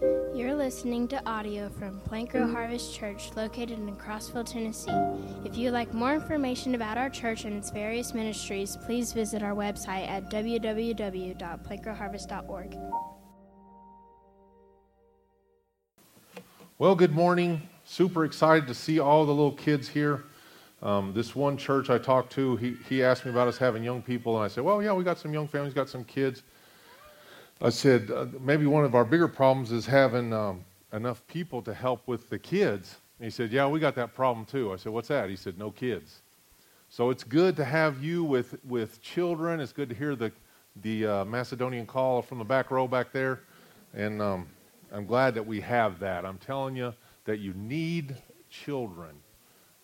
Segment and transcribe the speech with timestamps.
[0.00, 4.90] You're listening to audio from Plank Row Harvest Church located in Crossville, Tennessee.
[5.44, 9.54] If you'd like more information about our church and its various ministries, please visit our
[9.54, 12.76] website at www.plankrowharvest.org.
[16.78, 17.68] Well, good morning.
[17.84, 20.24] Super excited to see all the little kids here.
[20.80, 24.00] Um, this one church I talked to, he, he asked me about us having young
[24.00, 26.42] people, and I said, Well, yeah, we got some young families, got some kids.
[27.62, 30.64] I said, uh, maybe one of our bigger problems is having um,
[30.94, 32.96] enough people to help with the kids.
[33.18, 34.72] And he said, Yeah, we got that problem too.
[34.72, 35.28] I said, What's that?
[35.28, 36.22] He said, No kids.
[36.88, 39.60] So it's good to have you with, with children.
[39.60, 40.32] It's good to hear the,
[40.82, 43.40] the uh, Macedonian call from the back row back there.
[43.94, 44.48] And um,
[44.90, 46.24] I'm glad that we have that.
[46.24, 46.94] I'm telling you
[47.26, 48.16] that you need
[48.48, 49.10] children.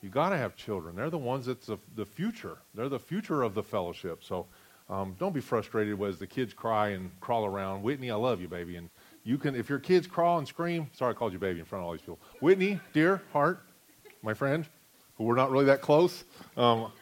[0.01, 0.97] You got to have children.
[0.97, 2.59] They're the ones that's the, the future.
[2.75, 4.25] They're the future of the fellowship.
[4.25, 4.47] So
[4.89, 7.83] um, don't be frustrated as the kids cry and crawl around.
[7.83, 8.77] Whitney, I love you, baby.
[8.77, 8.89] And
[9.25, 11.83] you can, if your kids crawl and scream, sorry I called you baby in front
[11.83, 12.21] of all these people.
[12.41, 13.63] Whitney, dear heart,
[14.23, 14.65] my friend,
[15.17, 16.25] who we're not really that close.
[16.57, 16.93] Um,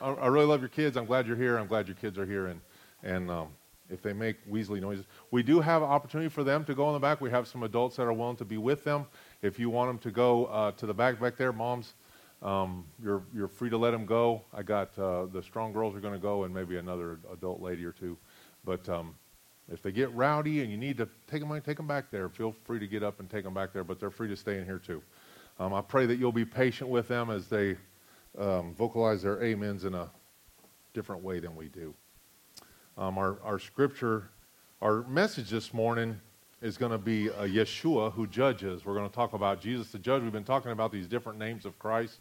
[0.00, 0.96] I, I, really love your kids.
[0.96, 1.58] I'm glad you're here.
[1.58, 2.46] I'm glad your kids are here.
[2.46, 2.60] And,
[3.02, 3.48] and um,
[3.90, 6.98] if they make Weasley noises, we do have opportunity for them to go in the
[6.98, 7.20] back.
[7.20, 9.06] We have some adults that are willing to be with them.
[9.42, 11.94] If you want them to go uh, to the back back there, moms,
[12.42, 14.42] um, you're, you're free to let them go.
[14.52, 17.84] I got uh, the strong girls are going to go and maybe another adult lady
[17.84, 18.16] or two.
[18.64, 19.14] But um,
[19.72, 22.28] if they get rowdy and you need to take them, take them back there.
[22.28, 24.58] Feel free to get up and take them back there, but they're free to stay
[24.58, 25.02] in here too.
[25.58, 27.76] Um, I pray that you'll be patient with them as they
[28.38, 30.10] um, vocalize their amens in a
[30.92, 31.94] different way than we do.
[32.98, 34.30] Um, our, our scripture,
[34.82, 36.20] our message this morning
[36.62, 38.84] is going to be a Yeshua who judges.
[38.84, 40.22] We're going to talk about Jesus the judge.
[40.22, 42.18] We've been talking about these different names of Christ.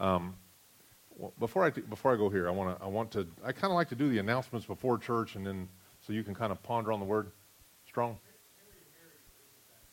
[0.00, 0.34] Um,
[1.38, 3.76] before I before I go here, I want to I want to I kind of
[3.76, 5.68] like to do the announcements before church, and then
[6.04, 7.30] so you can kind of ponder on the word.
[7.86, 8.18] Strong.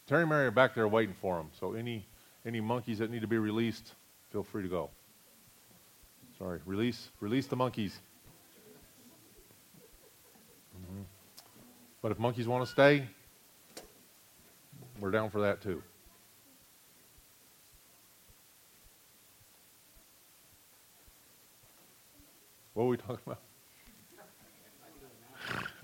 [0.08, 1.50] Terry and Mary are back there waiting for them.
[1.60, 2.08] So any
[2.46, 3.94] any monkeys that need to be released,
[4.32, 4.90] feel free to go.
[6.38, 8.00] Sorry, release release the monkeys.
[10.76, 11.02] Mm-hmm.
[12.02, 13.06] But if monkeys want to stay,
[15.00, 15.82] we're down for that too.
[22.74, 23.40] What were we talking about?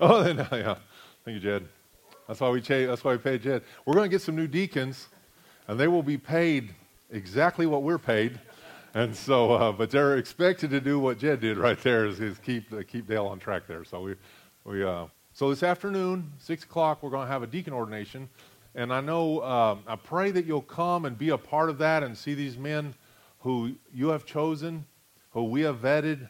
[0.00, 0.76] oh, then, yeah.
[1.24, 1.68] Thank you, Jed.
[2.26, 3.62] That's why we cha- that's why we paid Jed.
[3.84, 5.08] We're going to get some new deacons,
[5.68, 6.74] and they will be paid
[7.10, 8.40] exactly what we're paid.
[8.94, 12.38] And so, uh, but they're expected to do what Jed did right there is, is
[12.38, 13.84] keep uh, keep Dale on track there.
[13.84, 14.14] So we
[14.64, 18.26] we uh, so this afternoon, six o'clock, we're going to have a deacon ordination,
[18.76, 22.02] and I know uh, I pray that you'll come and be a part of that
[22.02, 22.94] and see these men
[23.40, 24.84] who you have chosen,
[25.30, 26.28] who we have vetted,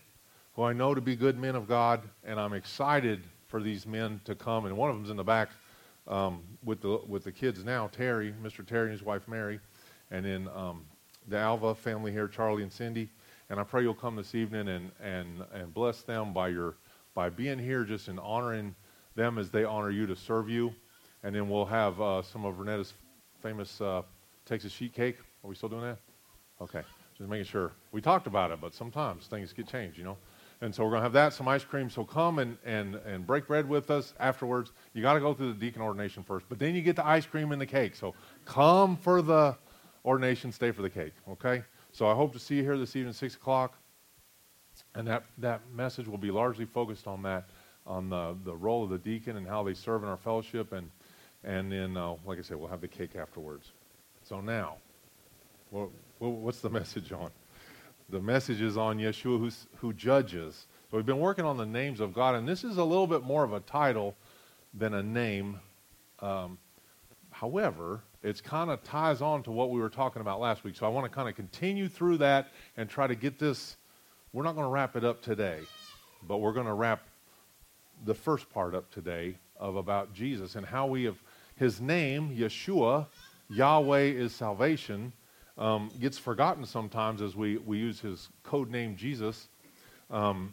[0.55, 4.21] who I know to be good men of God, and I'm excited for these men
[4.25, 4.67] to come.
[4.67, 5.51] And one of them's in the back
[6.07, 8.65] um, with the with the kids now, Terry, Mr.
[8.65, 9.59] Terry and his wife Mary,
[10.13, 10.85] and then um,
[11.27, 13.11] the Alva family here, Charlie and Cindy.
[13.51, 16.77] And I pray you'll come this evening and and and bless them by your
[17.13, 18.77] by being here, just in honoring
[19.17, 20.73] them as they honor you to serve you.
[21.27, 22.95] And then we'll have uh, some of Renetta's
[23.43, 24.03] famous uh,
[24.45, 25.17] Texas sheet cake.
[25.43, 25.99] Are we still doing that?
[26.61, 26.83] Okay,
[27.19, 27.73] just making sure.
[27.91, 30.17] We talked about it, but sometimes things get changed, you know.
[30.61, 31.91] And so we're going to have that, some ice cream.
[31.91, 34.71] So come and, and, and break bread with us afterwards.
[34.95, 37.27] You got to go through the deacon ordination first, but then you get the ice
[37.27, 37.97] cream and the cake.
[37.97, 39.57] So come for the
[40.05, 41.65] ordination, stay for the cake, okay?
[41.91, 43.77] So I hope to see you here this evening, 6 o'clock.
[44.95, 47.51] And that, that message will be largely focused on that,
[47.85, 50.73] on the, the role of the deacon and how they serve in our fellowship.
[50.73, 50.89] And,
[51.47, 53.73] and then, uh, like I said, we'll have the cake afterwards.
[54.25, 54.77] So now,
[56.19, 57.31] what's the message on?
[58.09, 60.67] the message is on Yeshua who judges.
[60.91, 63.23] So we've been working on the names of God, and this is a little bit
[63.23, 64.15] more of a title
[64.73, 65.61] than a name.
[66.21, 66.59] Um,
[67.31, 70.77] however, it kind of ties on to what we were talking about last week.
[70.77, 73.77] So I want to kind of continue through that and try to get this.
[74.33, 75.61] We're not going to wrap it up today,
[76.23, 77.03] but we're going to wrap
[78.05, 81.17] the first part up today of about Jesus and how we have
[81.57, 83.07] his name, Yeshua,
[83.49, 85.13] Yahweh is salvation
[85.59, 89.49] um, gets forgotten sometimes as we, we use his code name Jesus.
[90.11, 90.53] Um,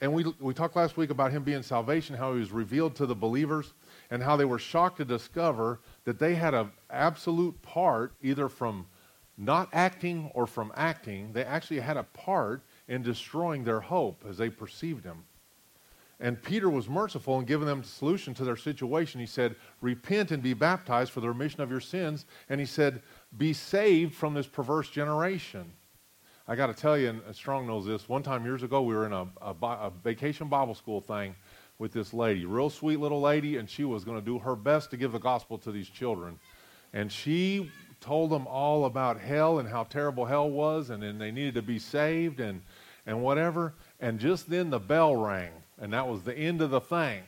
[0.00, 3.06] and we, we talked last week about him being salvation, how he was revealed to
[3.06, 3.74] the believers,
[4.10, 8.86] and how they were shocked to discover that they had an absolute part, either from
[9.38, 11.32] not acting or from acting.
[11.32, 15.24] They actually had a part in destroying their hope as they perceived him.
[16.22, 19.20] And Peter was merciful in giving them a solution to their situation.
[19.20, 22.26] He said, Repent and be baptized for the remission of your sins.
[22.48, 23.02] And he said,
[23.36, 25.72] Be saved from this perverse generation.
[26.46, 29.04] I got to tell you, and Strong knows this, one time years ago, we were
[29.04, 31.34] in a, a, a vacation Bible school thing
[31.78, 34.90] with this lady, real sweet little lady, and she was going to do her best
[34.90, 36.38] to give the gospel to these children.
[36.92, 37.70] And she
[38.00, 41.62] told them all about hell and how terrible hell was, and then they needed to
[41.62, 42.62] be saved and,
[43.06, 43.74] and whatever.
[44.00, 45.50] And just then the bell rang,
[45.82, 47.22] and that was the end of the thing.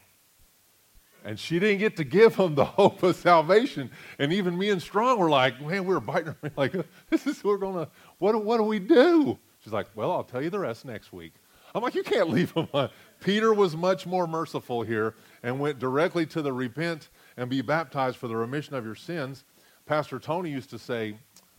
[1.24, 3.90] And she didn't get to give them the hope of salvation.
[4.18, 6.52] And even me and Strong were like, man, we were biting her.
[6.56, 6.72] Like,
[7.10, 9.36] this is, we're going to, what, what do we do?
[9.62, 11.32] She's like, well, I'll tell you the rest next week.
[11.74, 12.90] I'm like, you can't leave on.
[13.18, 18.18] Peter was much more merciful here and went directly to the repent and be baptized
[18.18, 19.42] for the remission of your sins.
[19.84, 21.16] Pastor Tony used to say,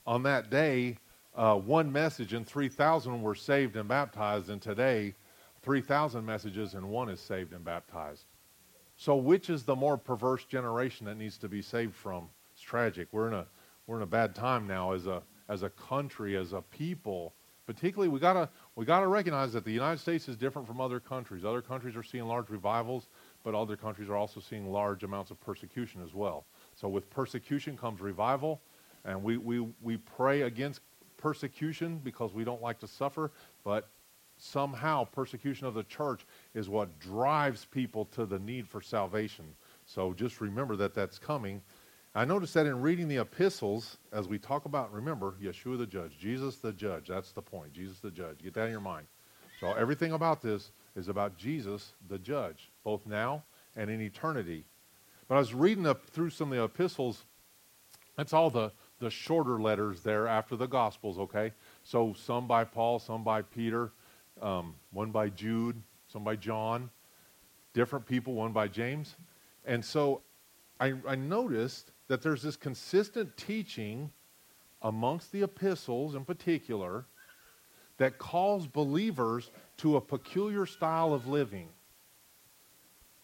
[0.07, 0.97] on that day,
[1.35, 5.13] uh, one message and 3,000 were saved and baptized, and today,
[5.65, 8.25] 3,000 messages and one is saved and baptized.
[8.97, 12.29] So, which is the more perverse generation that needs to be saved from?
[12.53, 13.07] It's tragic.
[13.11, 13.47] We're in a
[13.87, 17.33] we're in a bad time now as a as a country, as a people.
[17.65, 21.43] Particularly, we gotta we gotta recognize that the United States is different from other countries.
[21.43, 23.07] Other countries are seeing large revivals,
[23.43, 26.45] but other countries are also seeing large amounts of persecution as well.
[26.75, 28.61] So, with persecution comes revival,
[29.03, 30.81] and we we we pray against
[31.17, 33.31] persecution because we don't like to suffer,
[33.63, 33.89] but
[34.37, 39.45] somehow persecution of the church is what drives people to the need for salvation.
[39.85, 41.61] So just remember that that's coming.
[42.13, 46.17] I noticed that in reading the epistles, as we talk about, remember, Yeshua the judge,
[46.17, 47.07] Jesus the judge.
[47.07, 47.73] That's the point.
[47.73, 48.41] Jesus the judge.
[48.41, 49.07] Get that in your mind.
[49.59, 53.43] So everything about this is about Jesus the judge, both now
[53.75, 54.65] and in eternity.
[55.27, 57.25] But I was reading through some of the epistles.
[58.15, 61.51] That's all the, the shorter letters there after the Gospels, okay?
[61.83, 63.91] So some by Paul, some by Peter,
[64.41, 66.89] um, one by Jude, some by John,
[67.73, 69.15] different people, one by James.
[69.65, 70.21] And so
[70.79, 74.11] I, I noticed that there's this consistent teaching
[74.81, 77.05] amongst the epistles in particular
[77.97, 81.69] that calls believers to a peculiar style of living.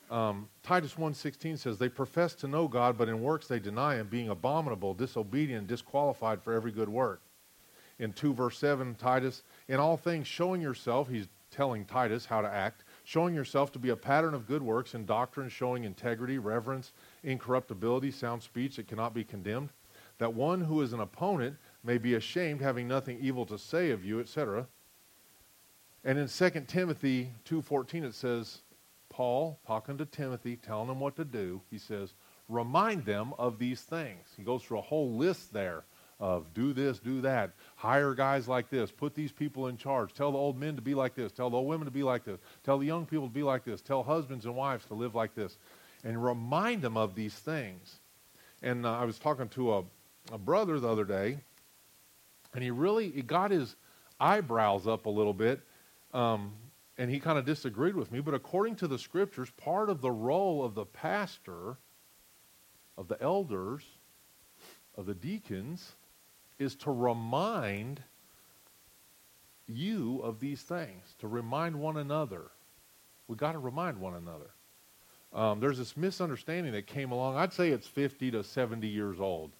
[0.09, 4.07] Um, Titus 1.16 says, They profess to know God, but in works they deny him,
[4.07, 7.21] being abominable, disobedient, disqualified for every good work
[8.01, 12.47] in 2 verse 7, Titus, in all things showing yourself, he's telling Titus how to
[12.49, 16.91] act, showing yourself to be a pattern of good works and doctrine, showing integrity, reverence,
[17.23, 19.69] incorruptibility, sound speech that cannot be condemned,
[20.17, 24.03] that one who is an opponent may be ashamed, having nothing evil to say of
[24.03, 24.67] you, etc.
[26.03, 28.63] And in 2 Timothy 2.14 it says,
[29.07, 32.13] Paul, talking to Timothy, telling him what to do, he says,
[32.49, 34.27] remind them of these things.
[34.35, 35.85] He goes through a whole list there
[36.21, 40.31] of do this, do that, hire guys like this, put these people in charge, tell
[40.31, 42.39] the old men to be like this, tell the old women to be like this,
[42.63, 45.33] tell the young people to be like this, tell husbands and wives to live like
[45.33, 45.57] this,
[46.03, 47.99] and remind them of these things.
[48.61, 49.83] And uh, I was talking to a,
[50.31, 51.39] a brother the other day,
[52.53, 53.75] and he really he got his
[54.19, 55.59] eyebrows up a little bit,
[56.13, 56.53] um,
[56.99, 58.19] and he kind of disagreed with me.
[58.19, 61.77] But according to the scriptures, part of the role of the pastor,
[62.95, 63.83] of the elders,
[64.95, 65.95] of the deacons,
[66.61, 68.01] is to remind
[69.67, 72.51] you of these things, to remind one another.
[73.27, 74.51] We got to remind one another.
[75.33, 77.37] Um, there's this misunderstanding that came along.
[77.37, 79.51] I'd say it's 50 to 70 years old.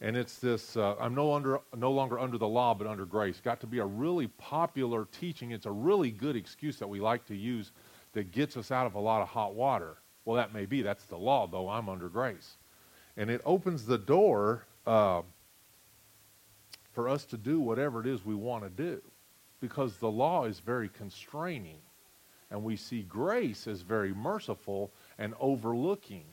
[0.00, 3.40] And it's this uh, I'm no, under, no longer under the law, but under grace.
[3.40, 5.50] Got to be a really popular teaching.
[5.50, 7.72] It's a really good excuse that we like to use
[8.12, 9.96] that gets us out of a lot of hot water.
[10.24, 10.82] Well, that may be.
[10.82, 12.58] That's the law, though I'm under grace.
[13.16, 15.22] And it opens the door uh,
[16.98, 19.00] for us to do whatever it is we want to do
[19.60, 21.78] because the law is very constraining.
[22.50, 26.24] And we see grace as very merciful and overlooking.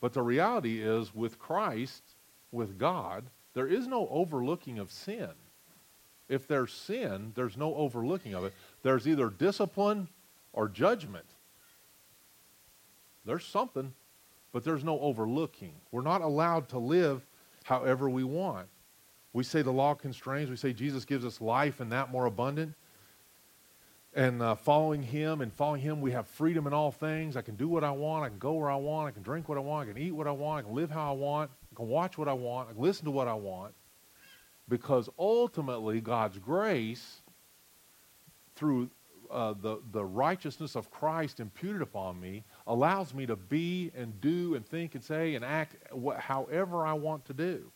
[0.00, 2.04] But the reality is, with Christ,
[2.52, 5.30] with God, there is no overlooking of sin.
[6.28, 8.54] If there's sin, there's no overlooking of it.
[8.84, 10.06] There's either discipline
[10.52, 11.26] or judgment.
[13.24, 13.92] There's something,
[14.52, 15.72] but there's no overlooking.
[15.90, 17.26] We're not allowed to live
[17.64, 18.68] however we want.
[19.34, 20.48] We say the law constrains.
[20.48, 22.74] We say Jesus gives us life and that more abundant.
[24.14, 27.36] And uh, following Him and following Him, we have freedom in all things.
[27.36, 28.24] I can do what I want.
[28.24, 29.08] I can go where I want.
[29.08, 29.88] I can drink what I want.
[29.88, 30.60] I can eat what I want.
[30.64, 31.50] I can live how I want.
[31.72, 32.70] I can watch what I want.
[32.70, 33.74] I can listen to what I want.
[34.68, 37.22] Because ultimately, God's grace,
[38.54, 38.88] through
[39.32, 44.54] uh, the, the righteousness of Christ imputed upon me, allows me to be and do
[44.54, 47.72] and think and say and act wh- however I want to do.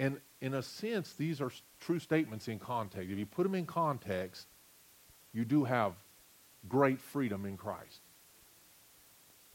[0.00, 3.10] And in a sense, these are true statements in context.
[3.10, 4.46] If you put them in context,
[5.34, 5.92] you do have
[6.70, 8.00] great freedom in Christ.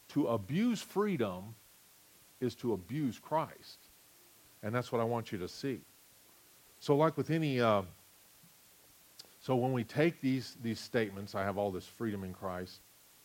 [0.10, 1.56] To abuse freedom
[2.40, 3.80] is to abuse Christ.
[4.62, 5.82] And that's what I want you to see.
[6.80, 7.82] So, like with any, uh,
[9.42, 12.82] so when we take these, these statements, I have all this freedom in Christ,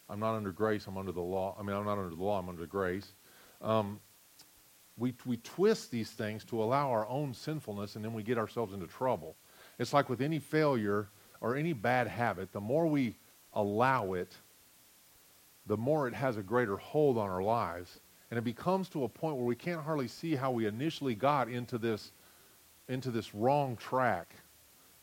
[0.08, 1.54] I'm not under grace, I'm under the law.
[1.60, 3.12] I mean, I'm not under the law, I'm under grace.
[3.60, 4.00] Um,
[5.00, 8.74] we, we twist these things to allow our own sinfulness, and then we get ourselves
[8.74, 9.34] into trouble.
[9.78, 11.08] It's like with any failure
[11.40, 13.16] or any bad habit, the more we
[13.54, 14.36] allow it,
[15.66, 18.00] the more it has a greater hold on our lives.
[18.30, 21.48] And it becomes to a point where we can't hardly see how we initially got
[21.48, 22.12] into this,
[22.88, 24.34] into this wrong track.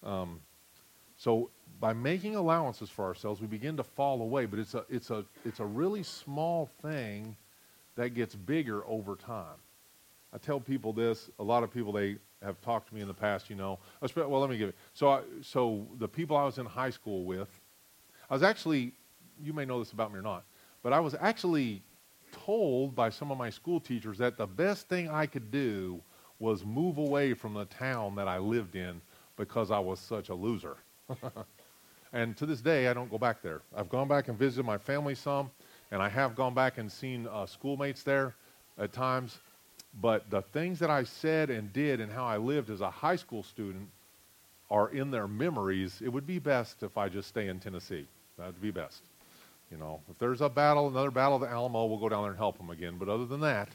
[0.03, 0.39] Um,
[1.17, 1.49] so
[1.79, 4.45] by making allowances for ourselves, we begin to fall away.
[4.45, 7.35] But it's a, it's a, it's a really small thing
[7.95, 9.57] that gets bigger over time.
[10.33, 11.29] I tell people this.
[11.39, 13.49] A lot of people they have talked to me in the past.
[13.49, 13.79] You know,
[14.15, 14.75] well, let me give it.
[14.93, 17.49] So, I, so the people I was in high school with,
[18.29, 18.93] I was actually,
[19.41, 20.43] you may know this about me or not,
[20.83, 21.81] but I was actually
[22.31, 26.01] told by some of my school teachers that the best thing I could do
[26.39, 29.01] was move away from the town that I lived in
[29.37, 30.77] because I was such a loser.
[32.13, 33.61] and to this day, I don't go back there.
[33.75, 35.49] I've gone back and visited my family some,
[35.91, 38.35] and I have gone back and seen uh, schoolmates there
[38.77, 39.39] at times.
[40.01, 43.15] But the things that I said and did and how I lived as a high
[43.15, 43.89] school student
[44.69, 46.01] are in their memories.
[46.03, 48.05] It would be best if I just stay in Tennessee.
[48.37, 49.03] That would be best.
[49.71, 52.31] You know, if there's a battle, another battle of the Alamo, we'll go down there
[52.31, 52.95] and help them again.
[52.97, 53.69] But other than that,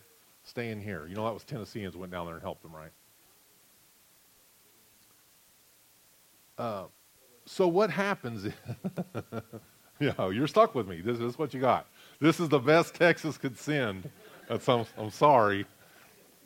[0.45, 1.07] stay in here.
[1.07, 2.91] You know, that was Tennesseans went down there and helped them, right?
[6.57, 6.85] Uh,
[7.45, 8.45] so what happens?
[10.01, 11.01] you know, you're stuck with me.
[11.01, 11.87] This, is what you got.
[12.21, 14.09] This is the best Texas could send.
[14.49, 15.67] That's, I'm, I'm sorry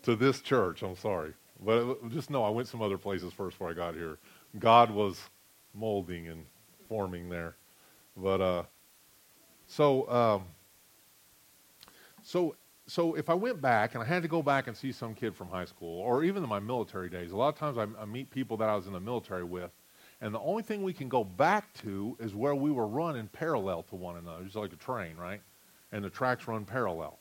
[0.07, 0.83] to this church.
[0.83, 1.35] I'm sorry.
[1.65, 4.19] But just know I went some other places first before I got here.
[4.59, 5.21] God was
[5.75, 6.47] molding and
[6.89, 7.57] forming there.
[8.17, 8.63] But uh,
[9.67, 10.45] so um,
[12.23, 12.55] so
[12.87, 15.35] so if I went back and I had to go back and see some kid
[15.35, 18.05] from high school, or even in my military days, a lot of times I, I
[18.05, 19.73] meet people that I was in the military with,
[20.21, 23.83] and the only thing we can go back to is where we were running parallel
[23.85, 25.41] to one another, It's like a train, right?
[25.91, 27.19] And the tracks run parallel,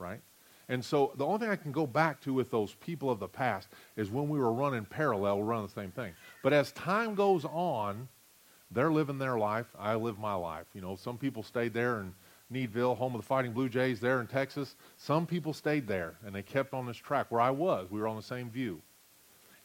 [0.00, 0.20] right?
[0.68, 3.28] And so the only thing I can go back to with those people of the
[3.28, 6.12] past is when we were running parallel, we're running the same thing.
[6.42, 8.08] But as time goes on,
[8.70, 9.66] they're living their life.
[9.78, 10.66] I live my life.
[10.74, 12.14] You know, some people stayed there in
[12.50, 14.76] Needville, home of the Fighting Blue Jays there in Texas.
[14.96, 17.90] Some people stayed there and they kept on this track where I was.
[17.90, 18.80] We were on the same view.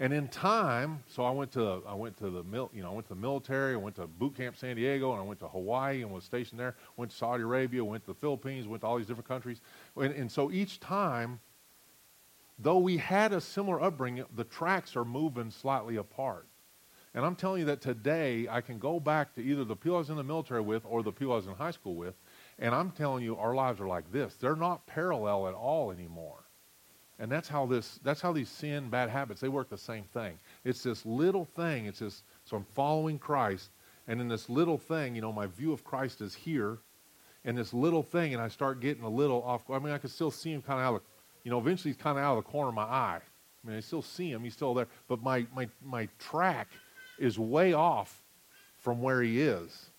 [0.01, 2.94] And in time, so I went to I went to the mil, you know I
[2.94, 3.74] went to the military.
[3.74, 6.60] I went to boot camp San Diego, and I went to Hawaii and was stationed
[6.60, 6.75] there.
[6.96, 9.60] Went to Saudi Arabia, went to the Philippines, went to all these different countries.
[9.98, 11.41] And, and so each time,
[12.58, 16.48] though we had a similar upbringing, the tracks are moving slightly apart.
[17.13, 20.00] And I'm telling you that today I can go back to either the people I
[20.00, 22.15] was in the military with or the people I was in high school with,
[22.58, 24.36] and I'm telling you our lives are like this.
[24.36, 26.46] They're not parallel at all anymore.
[27.19, 30.39] And that's how this that's how these sin, bad habits, they work the same thing.
[30.63, 31.85] It's this little thing.
[31.85, 33.71] It's this so I'm following Christ,
[34.07, 36.79] and in this little thing, you know, my view of Christ is here,
[37.43, 39.69] and this little thing, and I start getting a little off.
[39.69, 41.01] I mean, I can still see him kind of out of,
[41.43, 43.19] you know, eventually he's kind of out of the corner of my eye.
[43.21, 44.43] I mean, I still see him.
[44.43, 46.69] He's still there, but my my my track
[47.19, 48.23] is way off
[48.77, 49.89] from where he is.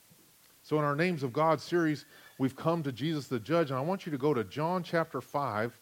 [0.63, 2.07] So in our Names of God series,
[2.39, 5.21] we've come to Jesus the Judge, and I want you to go to John chapter
[5.21, 5.79] 5,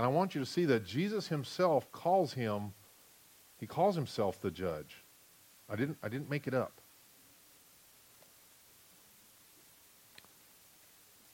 [0.00, 2.72] and I want you to see that Jesus himself calls him,
[3.58, 5.04] he calls himself the judge.
[5.68, 6.72] I didn't, I didn't make it up.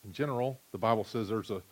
[0.04, 1.62] In general, the Bible says there's a,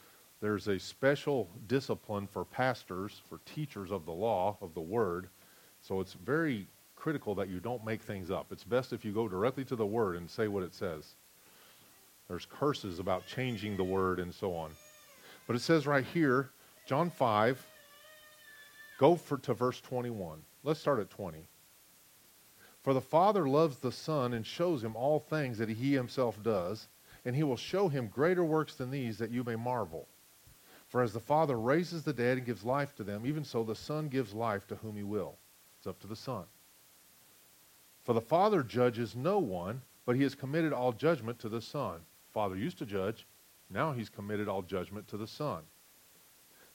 [0.41, 5.27] there's a special discipline for pastors, for teachers of the law, of the word.
[5.81, 8.53] So it's very critical that you don't make things up.
[8.53, 11.17] It's best if you go directly to the word and say what it says.
[12.29, 14.71] There's curses about changing the word and so on.
[15.49, 16.51] But it says right here,
[16.87, 17.67] John 5,
[18.99, 20.43] go for, to verse 21.
[20.63, 21.49] Let's start at 20.
[22.83, 26.89] For the Father loves the Son and shows him all things that he himself does,
[27.25, 30.07] and he will show him greater works than these that you may marvel.
[30.89, 33.75] For as the Father raises the dead and gives life to them, even so the
[33.75, 35.39] Son gives life to whom he will.
[35.79, 36.45] It's up to the Son.
[38.03, 42.01] For the Father judges no one, but he has committed all judgment to the Son.
[42.35, 43.27] Father used to judge,
[43.71, 45.63] now he's committed all judgment to the Son.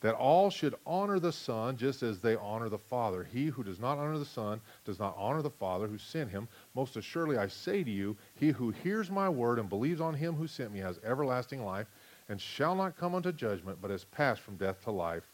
[0.02, 3.26] That all should honor the Son just as they honor the Father.
[3.26, 6.48] He who does not honor the Son does not honor the Father who sent him.
[6.74, 10.36] Most assuredly I say to you, he who hears my word and believes on him
[10.36, 11.88] who sent me has everlasting life
[12.30, 15.26] and shall not come unto judgment, but has passed from death to life.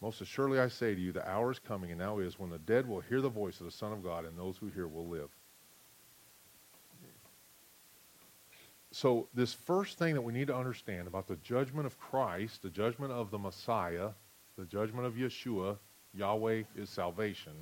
[0.00, 2.58] Most assuredly I say to you, the hour is coming, and now is, when the
[2.58, 5.08] dead will hear the voice of the Son of God, and those who hear will
[5.08, 5.30] live.
[8.96, 12.70] So, this first thing that we need to understand about the judgment of Christ, the
[12.70, 14.08] judgment of the Messiah,
[14.56, 15.76] the judgment of Yeshua,
[16.14, 17.52] Yahweh is salvation,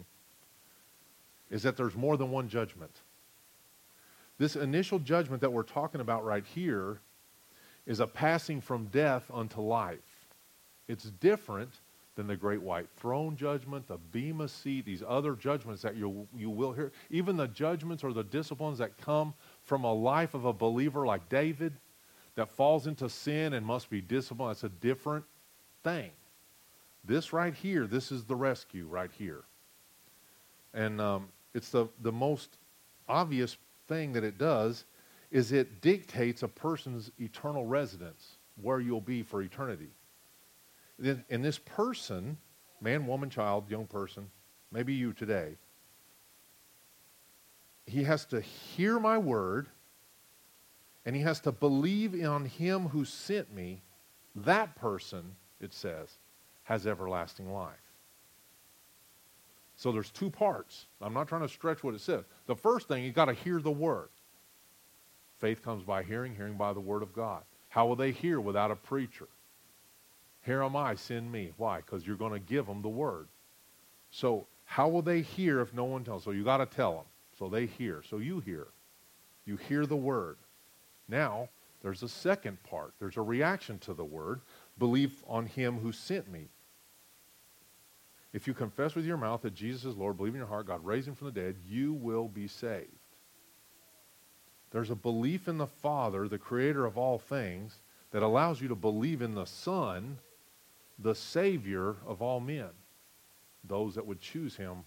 [1.51, 2.93] is that there's more than one judgment.
[4.39, 7.01] this initial judgment that we're talking about right here
[7.85, 10.29] is a passing from death unto life.
[10.87, 11.81] It's different
[12.15, 16.49] than the great white throne judgment, the bema seat, these other judgments that you, you
[16.49, 16.93] will hear.
[17.11, 21.29] Even the judgments or the disciplines that come from a life of a believer like
[21.29, 21.73] David
[22.35, 25.25] that falls into sin and must be disciplined, that's a different
[25.83, 26.11] thing.
[27.05, 29.45] This right here, this is the rescue right here.
[30.73, 32.57] And um, it's the, the most
[33.09, 33.57] obvious
[33.87, 34.85] thing that it does
[35.31, 39.89] is it dictates a person's eternal residence, where you'll be for eternity.
[41.03, 42.37] And this person,
[42.81, 44.31] man, woman, child, young person,
[44.71, 45.57] maybe you today,
[47.87, 49.69] he has to hear my word
[51.05, 53.83] and he has to believe on him who sent me.
[54.37, 56.09] That person, it says,
[56.65, 57.77] has everlasting life.
[59.77, 60.87] So there's two parts.
[61.01, 62.25] I'm not trying to stretch what it says.
[62.47, 64.09] The first thing, you got to hear the word.
[65.39, 67.43] Faith comes by hearing, hearing by the word of God.
[67.69, 69.29] How will they hear without a preacher?
[70.43, 71.53] Here am I, send me.
[71.57, 71.79] Why?
[71.79, 73.29] Because you're going to give them the word.
[74.11, 76.25] So how will they hear if no one tells?
[76.25, 77.05] So you got to tell them.
[77.39, 78.03] So they hear.
[78.09, 78.69] So you hear.
[79.45, 80.37] You hear the word.
[81.09, 81.49] Now,
[81.83, 82.95] there's a second part.
[82.99, 84.41] There's a reaction to the word.
[84.79, 86.49] Believe on him who sent me.
[88.33, 90.85] If you confess with your mouth that Jesus is Lord, believe in your heart God
[90.85, 92.89] raised him from the dead, you will be saved.
[94.73, 97.77] There's a belief in the Father, the creator of all things,
[98.11, 100.19] that allows you to believe in the Son,
[100.99, 102.71] the Savior of all men,
[103.63, 104.85] those that would choose him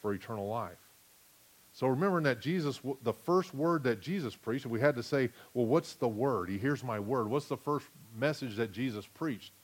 [0.00, 0.89] for eternal life.
[1.80, 5.64] So remembering that Jesus, the first word that Jesus preached, we had to say, well,
[5.64, 6.50] what's the word?
[6.50, 7.30] He hears my word.
[7.30, 9.54] What's the first message that Jesus preached?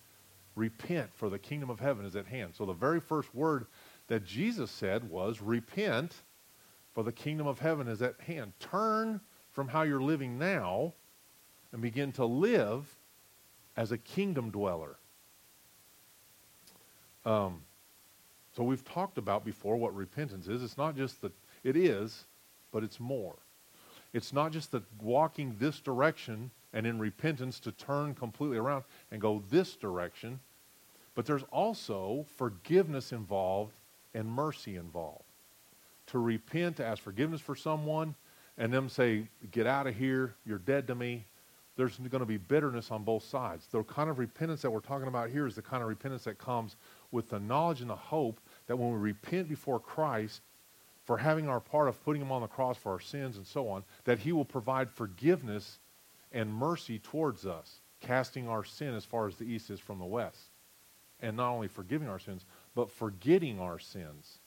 [0.54, 2.54] Repent, for the kingdom of heaven is at hand.
[2.54, 3.66] So the very first word
[4.08, 6.14] that Jesus said was, Repent,
[6.94, 8.54] for the kingdom of heaven is at hand.
[8.60, 9.20] Turn
[9.50, 10.94] from how you're living now
[11.70, 12.96] and begin to live
[13.76, 14.96] as a kingdom dweller.
[17.26, 17.60] Um,
[18.56, 20.62] so we've talked about before what repentance is.
[20.62, 21.32] It's not just that
[21.66, 22.24] it is,
[22.70, 23.34] but it's more.
[24.12, 29.20] It's not just that walking this direction and in repentance to turn completely around and
[29.20, 30.38] go this direction,
[31.14, 33.72] but there's also forgiveness involved
[34.14, 35.24] and mercy involved.
[36.08, 38.14] To repent, to ask forgiveness for someone,
[38.58, 41.24] and them say, Get out of here, you're dead to me.
[41.76, 43.66] There's going to be bitterness on both sides.
[43.70, 46.38] The kind of repentance that we're talking about here is the kind of repentance that
[46.38, 46.76] comes
[47.10, 50.40] with the knowledge and the hope that when we repent before Christ
[51.06, 53.68] for having our part of putting him on the cross for our sins and so
[53.68, 55.78] on, that he will provide forgiveness
[56.32, 60.04] and mercy towards us, casting our sin as far as the east is from the
[60.04, 60.50] west
[61.20, 64.38] and not only forgiving our sins, but forgetting our sins,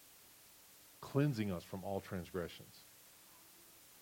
[1.01, 2.83] cleansing us from all transgressions.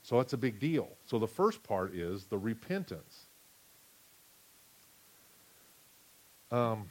[0.02, 0.90] So that's a big deal.
[1.06, 3.26] So the first part is the repentance.
[6.52, 6.90] Um,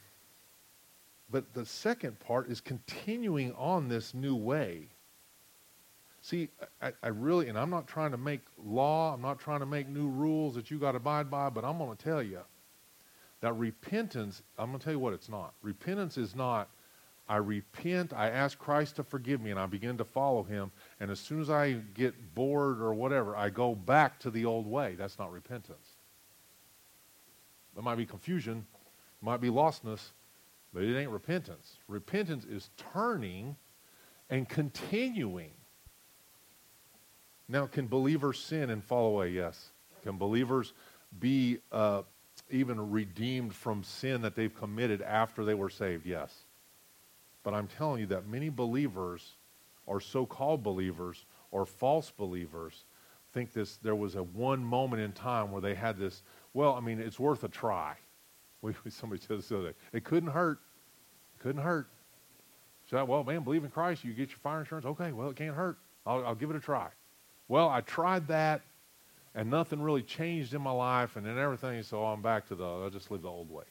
[1.31, 4.89] but the second part is continuing on this new way.
[6.27, 6.49] See,
[6.83, 9.87] I, I, really, and I'm not trying to make law, I'm not trying to make
[9.87, 12.41] new rules that you got to abide by, but I'm going to tell you
[13.43, 15.55] that repentance, I'm going to tell you what it's not.
[15.63, 16.69] Repentance is not,
[17.29, 20.73] I repent, I ask Christ to forgive me, and I begin to follow him.
[20.99, 24.67] And as soon as I get bored or whatever, I go back to the old
[24.67, 24.97] way.
[24.99, 25.95] That's not repentance.
[27.75, 28.67] There might be confusion,
[29.23, 30.09] it might be lostness,
[30.75, 31.77] but it ain't repentance.
[31.87, 33.55] Repentance is turning
[34.29, 35.53] and continuing.
[37.49, 39.31] Now, can believers sin and fall away?
[39.31, 39.71] Yes.
[40.03, 40.73] Can believers
[41.19, 42.03] be uh,
[42.51, 46.07] even redeemed from sin that they've committed after they were saved?
[46.07, 46.35] Yes.
[47.43, 49.37] But I'm telling you that many believers
[49.87, 52.85] or so-called believers or false believers
[53.33, 56.23] think this there was a one moment in time where they had this
[56.55, 57.95] well i mean it's worth a try
[58.63, 60.59] we, somebody said this the other day it couldn't hurt
[61.39, 61.87] couldn't hurt
[62.91, 65.55] so well man believe in christ you get your fire insurance okay well it can't
[65.55, 66.89] hurt I'll, I'll give it a try
[67.49, 68.63] well i tried that
[69.37, 72.65] and nothing really changed in my life and then everything, so I'm back to the,
[72.65, 73.65] I'll just live the old way.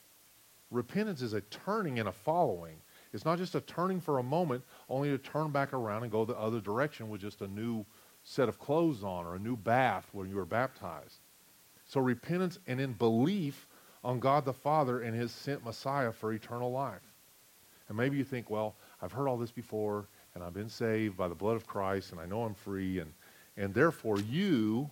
[0.69, 2.75] Repentance is a turning and a following.
[3.13, 6.23] It's not just a turning for a moment, only to turn back around and go
[6.23, 7.83] the other direction with just a new
[8.23, 11.17] set of clothes on or a new bath when you were baptized.
[11.87, 13.67] So repentance and in belief
[14.03, 17.13] on God the Father and his sent Messiah for eternal life.
[17.87, 21.27] And maybe you think, well, I've heard all this before and I've been saved by
[21.27, 23.11] the blood of Christ and I know I'm free and,
[23.57, 24.89] and therefore you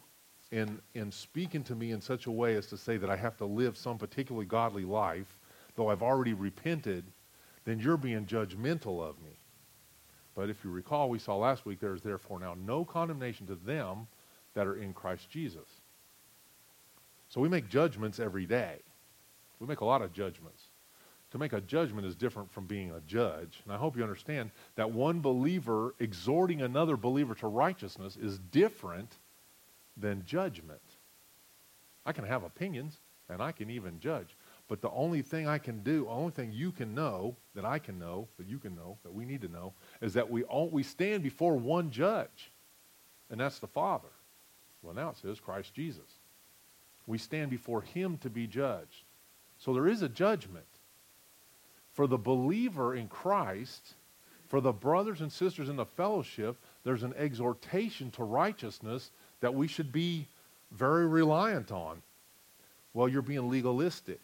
[0.52, 3.38] in, in speaking to me in such a way as to say that I have
[3.38, 5.40] to live some particularly godly life,
[5.76, 7.06] though I've already repented,
[7.66, 9.40] then you're being judgmental of me.
[10.36, 13.56] But if you recall, we saw last week there is therefore now no condemnation to
[13.56, 14.08] them
[14.54, 15.68] that are in Christ Jesus.
[17.30, 18.78] So we make judgments every day.
[19.60, 20.66] We make a lot of judgments.
[21.34, 23.60] To make a judgment is different from being a judge.
[23.64, 29.12] And I hope you understand that one believer exhorting another believer to righteousness is different
[29.98, 30.80] than judgment.
[32.06, 34.38] I can have opinions and I can even judge.
[34.68, 37.80] But the only thing I can do, the only thing you can know, that I
[37.80, 40.70] can know, that you can know, that we need to know, is that we, all,
[40.70, 42.52] we stand before one judge,
[43.32, 44.10] and that's the Father.
[44.84, 46.20] Well, now it says Christ Jesus.
[47.08, 49.04] We stand before him to be judged.
[49.58, 50.66] So there is a judgment.
[51.94, 53.94] For the believer in Christ,
[54.48, 59.68] for the brothers and sisters in the fellowship, there's an exhortation to righteousness that we
[59.68, 60.28] should be
[60.72, 62.02] very reliant on.
[62.94, 64.22] Well, you're being legalistic.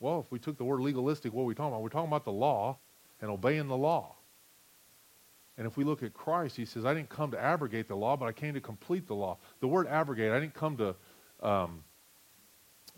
[0.00, 1.82] Well, if we took the word legalistic, what are we talking about?
[1.82, 2.78] We're talking about the law
[3.20, 4.14] and obeying the law.
[5.58, 8.16] And if we look at Christ, he says, I didn't come to abrogate the law,
[8.16, 9.36] but I came to complete the law.
[9.60, 10.94] The word abrogate, I didn't come to,
[11.42, 11.84] um,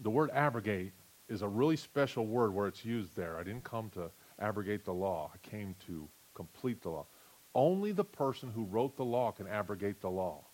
[0.00, 0.92] the word abrogate
[1.28, 3.38] is a really special word where it's used there.
[3.38, 7.06] I didn't come to abrogate the law, I came to complete the law.
[7.54, 10.44] Only the person who wrote the law can abrogate the law.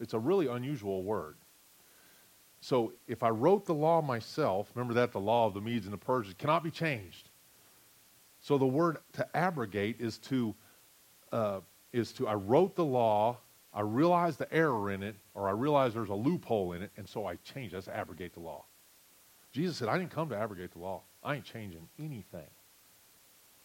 [0.00, 1.36] It's a really unusual word.
[2.60, 5.92] So if I wrote the law myself, remember that the law of the Medes and
[5.92, 7.28] the Persians cannot be changed.
[8.40, 10.54] So the word to abrogate is to
[11.32, 11.60] uh,
[11.92, 13.38] is to I wrote the law,
[13.72, 17.08] I realized the error in it, or I realized there's a loophole in it, and
[17.08, 17.74] so I changed.
[17.74, 18.64] That's abrogate the law.
[19.54, 21.02] Jesus said, I didn't come to abrogate the law.
[21.22, 22.50] I ain't changing anything.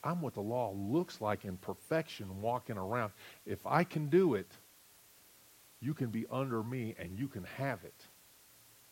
[0.04, 3.12] I'm what the law looks like in perfection walking around.
[3.45, 4.52] If I can do it,
[5.82, 8.06] you can be under me and you can have it.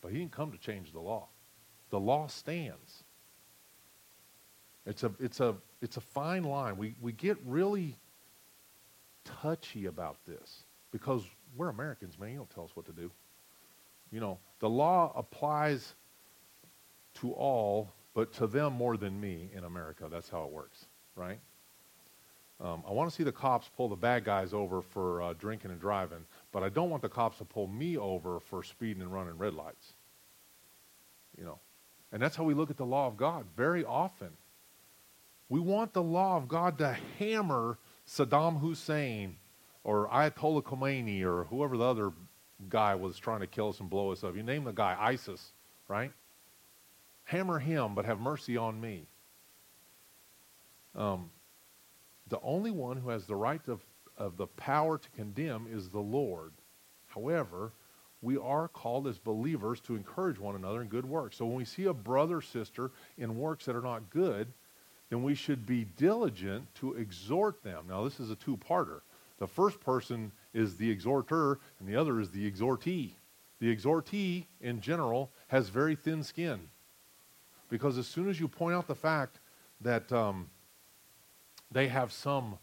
[0.02, 1.28] But he didn't come to change the law.
[1.90, 3.04] The law stands.
[4.84, 6.76] It's a, it's a, it's a fine line.
[6.76, 7.96] We, we get really
[9.24, 11.22] touchy about this because
[11.56, 12.32] we're Americans, man.
[12.32, 13.10] You don't tell us what to do.
[14.10, 15.94] You know, the law applies
[17.20, 20.08] to all, but to them more than me in America.
[20.10, 21.38] That's how it works, right?
[22.60, 25.70] Um, I want to see the cops pull the bad guys over for uh, drinking
[25.70, 29.12] and driving, but I don't want the cops to pull me over for speeding and
[29.12, 29.94] running red lights.
[31.36, 31.60] You know,
[32.10, 34.30] and that's how we look at the law of God very often.
[35.48, 39.36] We want the law of God to hammer Saddam Hussein
[39.84, 42.12] or Ayatollah Khomeini or whoever the other
[42.68, 44.34] guy was trying to kill us and blow us up.
[44.34, 45.52] You name the guy, ISIS,
[45.86, 46.12] right?
[47.28, 49.06] Hammer him, but have mercy on me.
[50.94, 51.30] Um,
[52.28, 53.82] the only one who has the right of,
[54.16, 56.52] of the power to condemn is the Lord.
[57.08, 57.72] However,
[58.22, 61.36] we are called as believers to encourage one another in good works.
[61.36, 64.48] So when we see a brother sister in works that are not good,
[65.10, 67.84] then we should be diligent to exhort them.
[67.90, 69.02] Now, this is a two parter.
[69.38, 73.12] The first person is the exhorter, and the other is the exhortee.
[73.60, 76.70] The exhortee, in general, has very thin skin.
[77.68, 79.40] Because as soon as you point out the fact
[79.80, 80.48] that um,
[81.70, 82.58] they have some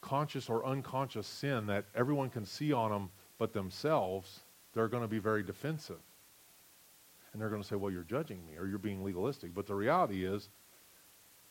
[0.00, 4.40] conscious or unconscious sin that everyone can see on them but themselves,
[4.72, 6.00] they're going to be very defensive.
[7.32, 9.52] And they're going to say, well, you're judging me or you're being legalistic.
[9.52, 10.48] But the reality is,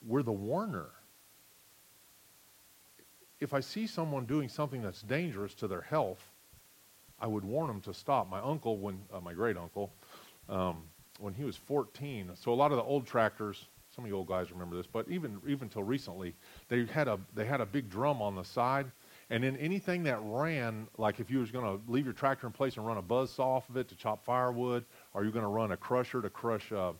[0.06, 0.89] we're the warner.
[3.39, 6.32] If I see someone doing something that's dangerous to their health,
[7.19, 8.30] I would warn them to stop.
[8.30, 9.93] My uncle, when uh, my great uncle,
[10.50, 10.84] um,
[11.19, 14.28] when he was 14, so a lot of the old tractors, some of you old
[14.28, 16.36] guys remember this, but even even till recently,
[16.67, 18.91] they had a they had a big drum on the side,
[19.30, 22.54] and then anything that ran, like if you was going to leave your tractor in
[22.54, 25.43] place and run a buzz saw off of it to chop firewood, or you're going
[25.43, 26.93] to run a crusher to crush uh,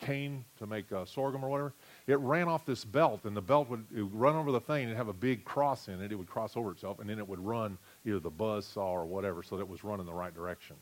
[0.00, 1.74] cane to make sorghum or whatever,
[2.06, 4.96] it ran off this belt, and the belt would, would run over the thing and
[4.96, 6.12] have a big cross in it.
[6.12, 9.06] It would cross over itself, and then it would run either the buzz saw or
[9.06, 10.76] whatever, so that it was running the right direction.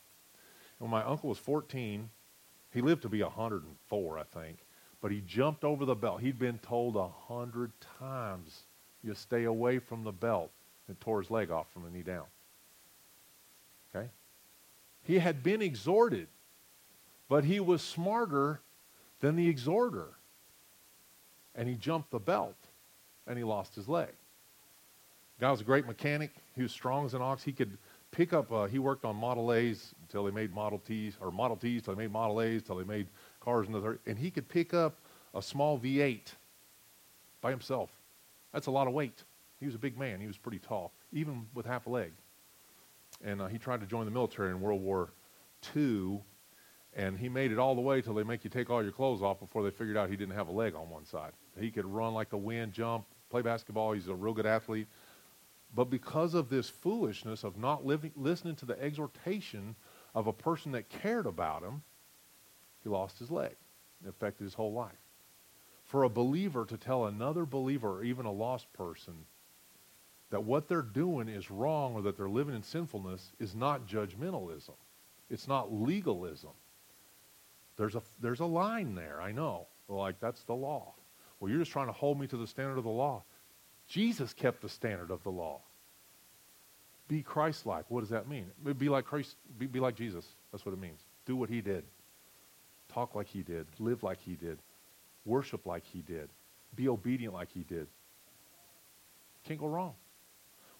[0.82, 2.10] When my uncle was 14,
[2.72, 4.58] he lived to be 104, I think.
[5.00, 6.20] But he jumped over the belt.
[6.20, 8.62] He'd been told a hundred times,
[9.04, 10.50] you stay away from the belt,
[10.88, 12.24] and tore his leg off from the knee down.
[13.94, 14.08] Okay?
[15.04, 16.26] He had been exhorted,
[17.28, 18.60] but he was smarter
[19.20, 20.08] than the exhorter.
[21.54, 22.58] And he jumped the belt,
[23.28, 24.10] and he lost his leg.
[25.38, 26.32] Guy was a great mechanic.
[26.56, 27.44] He was strong as an ox.
[27.44, 27.78] He could
[28.12, 31.56] pick up, uh, he worked on Model A's until they made Model T's, or Model
[31.56, 33.08] T's till they made Model A's, till they made
[33.40, 35.00] cars in the and he could pick up
[35.34, 36.26] a small V8
[37.40, 37.90] by himself.
[38.52, 39.24] That's a lot of weight.
[39.58, 40.20] He was a big man.
[40.20, 42.12] He was pretty tall, even with half a leg.
[43.24, 45.10] And uh, he tried to join the military in World War
[45.74, 46.20] II,
[46.94, 49.22] and he made it all the way till they make you take all your clothes
[49.22, 51.32] off before they figured out he didn't have a leg on one side.
[51.58, 53.92] He could run like the wind, jump, play basketball.
[53.92, 54.88] He's a real good athlete
[55.74, 59.74] But because of this foolishness of not living, listening to the exhortation
[60.14, 61.82] of a person that cared about him,
[62.82, 63.56] he lost his leg.
[64.04, 64.92] It affected his whole life.
[65.84, 69.14] For a believer to tell another believer or even a lost person
[70.30, 74.74] that what they're doing is wrong or that they're living in sinfulness is not judgmentalism.
[75.28, 76.52] It's not legalism.
[77.76, 79.66] There's a, there's a line there, I know.
[79.88, 80.94] Like, that's the law.
[81.38, 83.24] Well, you're just trying to hold me to the standard of the law.
[83.88, 85.60] Jesus kept the standard of the law.
[87.08, 87.90] Be Christ-like.
[87.90, 88.46] What does that mean?
[88.78, 89.36] Be like Christ.
[89.58, 90.24] Be, be like Jesus.
[90.50, 91.00] That's what it means.
[91.26, 91.84] Do what he did.
[92.92, 93.66] Talk like he did.
[93.78, 94.58] Live like he did.
[95.24, 96.28] Worship like he did.
[96.74, 97.86] Be obedient like he did.
[99.44, 99.94] Can't go wrong.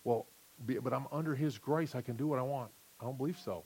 [0.04, 0.26] Well,
[0.66, 1.94] but I'm under his grace.
[1.94, 2.70] I can do what I want.
[3.00, 3.64] I don't believe so.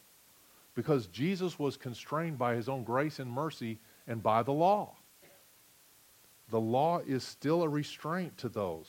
[0.74, 4.96] Because Jesus was constrained by his own grace and mercy and by the law.
[6.50, 8.86] The law is still a restraint to those.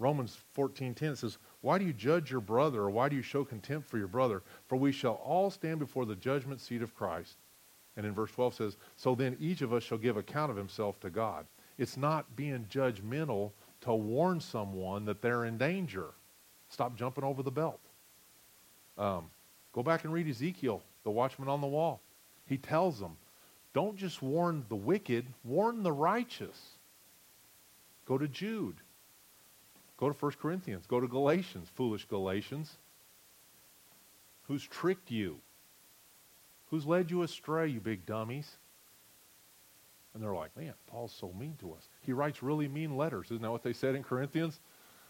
[0.00, 3.86] Romans 14:10 says, "Why do you judge your brother or why do you show contempt
[3.86, 4.42] for your brother?
[4.66, 7.36] For we shall all stand before the judgment seat of Christ."
[7.96, 10.98] And in verse 12 says, "So then each of us shall give account of himself
[11.00, 16.14] to God." It's not being judgmental to warn someone that they're in danger.
[16.68, 17.80] Stop jumping over the belt.
[18.96, 19.30] Um,
[19.72, 22.00] go back and read Ezekiel, the watchman on the wall.
[22.46, 23.18] He tells them,
[23.72, 26.78] don't just warn the wicked, warn the righteous.
[28.06, 28.80] Go to Jude.
[30.00, 30.86] Go to 1 Corinthians.
[30.86, 32.78] Go to Galatians, foolish Galatians.
[34.48, 35.36] Who's tricked you?
[36.70, 38.56] Who's led you astray, you big dummies?
[40.14, 41.86] And they're like, man, Paul's so mean to us.
[42.00, 43.26] He writes really mean letters.
[43.26, 44.58] Isn't that what they said in Corinthians?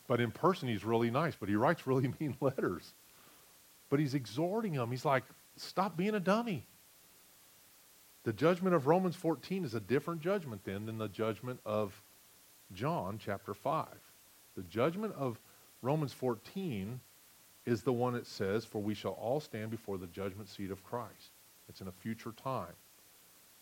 [0.09, 2.93] But in person, he's really nice, but he writes really mean letters.
[3.91, 4.91] But he's exhorting them.
[4.91, 5.23] He's like,
[5.57, 6.67] stop being a dummy.
[8.25, 12.03] The judgment of Romans 14 is a different judgment then than the judgment of
[12.73, 13.87] John chapter 5.
[14.61, 15.41] The judgment of
[15.81, 17.01] Romans 14
[17.65, 20.85] is the one that says, For we shall all stand before the judgment seat of
[20.85, 21.31] Christ.
[21.71, 22.75] It's in a future time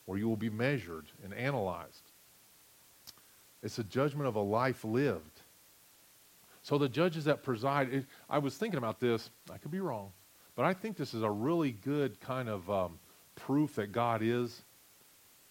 [0.06, 2.10] where you will be measured and analyzed.
[3.62, 5.42] It's a judgment of a life lived.
[6.62, 10.10] So the judges that preside, it, I was thinking about this, I could be wrong,
[10.56, 12.98] but I think this is a really good kind of um,
[13.36, 14.62] proof that God is,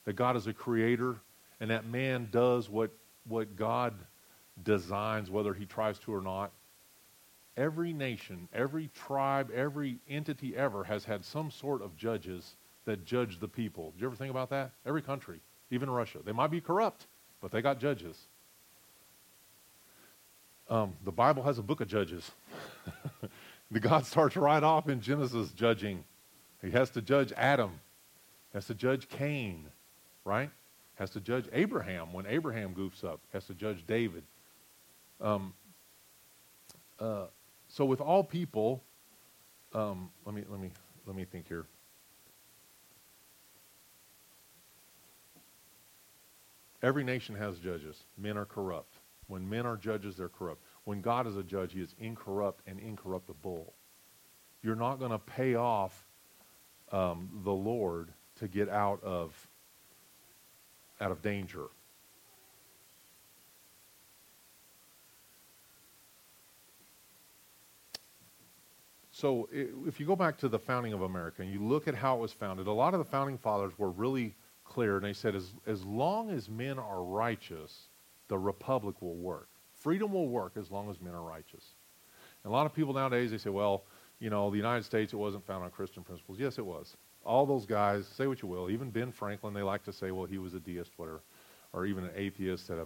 [0.03, 1.15] that God is a creator,
[1.62, 2.91] and that man does what,
[3.29, 3.93] what God
[4.63, 6.52] designs, whether he tries to or not.
[7.56, 13.39] Every nation, every tribe, every entity ever has had some sort of judges that judge
[13.39, 13.91] the people.
[13.91, 14.72] Did you ever think about that?
[14.86, 15.39] Every country,
[15.72, 16.20] even Russia.
[16.24, 17.08] They might be corrupt,
[17.41, 18.17] but they got judges.
[20.70, 22.30] Um, the Bible has a book of judges.
[23.72, 26.04] the God starts right off in Genesis judging.
[26.62, 27.80] He has to judge Adam.
[28.54, 29.67] Has to judge Cain,
[30.26, 30.50] right?
[30.96, 33.20] Has to judge Abraham when Abraham goofs up.
[33.34, 34.24] Has to judge David.
[35.19, 35.53] Um,
[36.99, 37.25] uh,
[37.67, 38.84] so with all people,
[39.73, 40.71] um, let me let me
[41.06, 41.65] let me think here.
[46.84, 48.03] Every nation has judges.
[48.17, 48.95] Men are corrupt.
[49.27, 50.62] When men are judges, they're corrupt.
[50.86, 53.73] When God is a judge, he is incorrupt and incorruptible.
[54.63, 56.06] You're not going to pay off
[56.91, 59.34] um, the Lord to get out of
[60.99, 61.65] out of danger.
[69.19, 72.17] So if you go back to the founding of America and you look at how
[72.17, 75.34] it was founded, a lot of the founding fathers were really clear, and they said,
[75.34, 77.88] as, as long as men are righteous,
[78.27, 79.49] the republic will work.
[79.73, 81.65] Freedom will work as long as men are righteous.
[82.43, 83.86] And a lot of people nowadays, they say, well,
[84.19, 86.38] you know, the United States, it wasn't founded on Christian principles.
[86.39, 86.95] Yes, it was.
[87.25, 90.25] All those guys, say what you will, even Ben Franklin, they like to say, well,
[90.25, 91.23] he was a deist, whatever,
[91.73, 92.86] or even an atheist that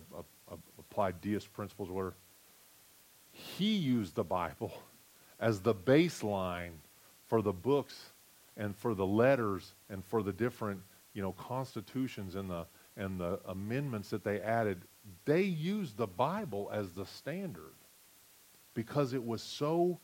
[0.80, 2.16] applied deist principles, whatever.
[3.34, 4.72] He used the Bible
[5.42, 6.72] as the baseline
[7.26, 8.12] for the books
[8.56, 10.80] and for the letters and for the different,
[11.14, 12.66] you know, constitutions and the
[12.98, 14.82] and the amendments that they added.
[15.26, 17.74] They used the Bible as the standard
[18.74, 20.00] because it was so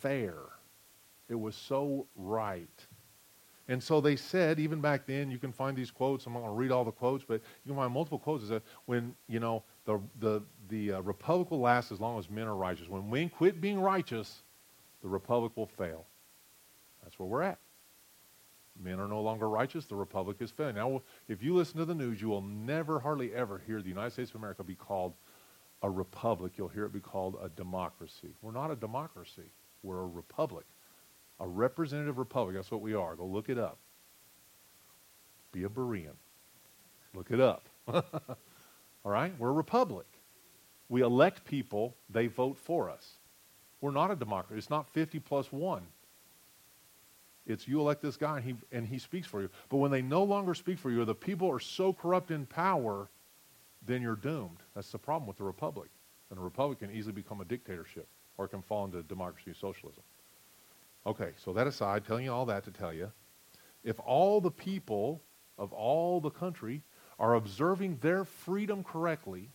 [0.00, 0.34] fair.
[1.28, 2.86] It was so right.
[3.68, 6.26] And so they said, even back then, you can find these quotes.
[6.26, 8.48] I'm not going to read all the quotes, but you can find multiple quotes.
[8.48, 12.46] That when, you know, the, the, the uh, republic will last as long as men
[12.46, 12.88] are righteous.
[12.88, 14.42] When men quit being righteous,
[15.02, 16.06] the republic will fail.
[17.02, 17.58] That's where we're at.
[18.82, 19.86] Men are no longer righteous.
[19.86, 20.74] The republic is failing.
[20.74, 24.12] Now, if you listen to the news, you will never, hardly ever hear the United
[24.12, 25.14] States of America be called
[25.82, 26.52] a republic.
[26.56, 28.34] You'll hear it be called a democracy.
[28.42, 29.50] We're not a democracy.
[29.82, 30.66] We're a republic.
[31.40, 32.56] A representative republic.
[32.56, 33.14] That's what we are.
[33.16, 33.78] Go look it up.
[35.52, 36.16] Be a Berean.
[37.14, 37.68] Look it up.
[37.88, 38.02] All
[39.04, 39.32] right?
[39.38, 40.06] We're a republic.
[40.88, 43.14] We elect people, they vote for us.
[43.80, 44.58] We're not a democracy.
[44.58, 45.82] It's not 50 plus 1.
[47.46, 49.48] It's you elect this guy and he, and he speaks for you.
[49.68, 52.46] But when they no longer speak for you, or the people are so corrupt in
[52.46, 53.08] power,
[53.86, 54.58] then you're doomed.
[54.74, 55.90] That's the problem with the republic.
[56.30, 60.02] And a republic can easily become a dictatorship or it can fall into democracy socialism.
[61.06, 63.10] Okay, so that aside, telling you all that to tell you,
[63.84, 65.22] if all the people
[65.56, 66.82] of all the country
[67.18, 69.48] are observing their freedom correctly,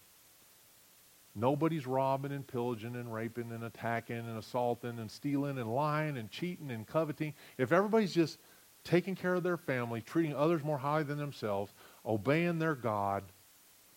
[1.35, 6.29] nobody's robbing and pillaging and raping and attacking and assaulting and stealing and lying and
[6.29, 7.33] cheating and coveting.
[7.57, 8.39] If everybody's just
[8.83, 11.73] taking care of their family, treating others more highly than themselves,
[12.05, 13.23] obeying their God,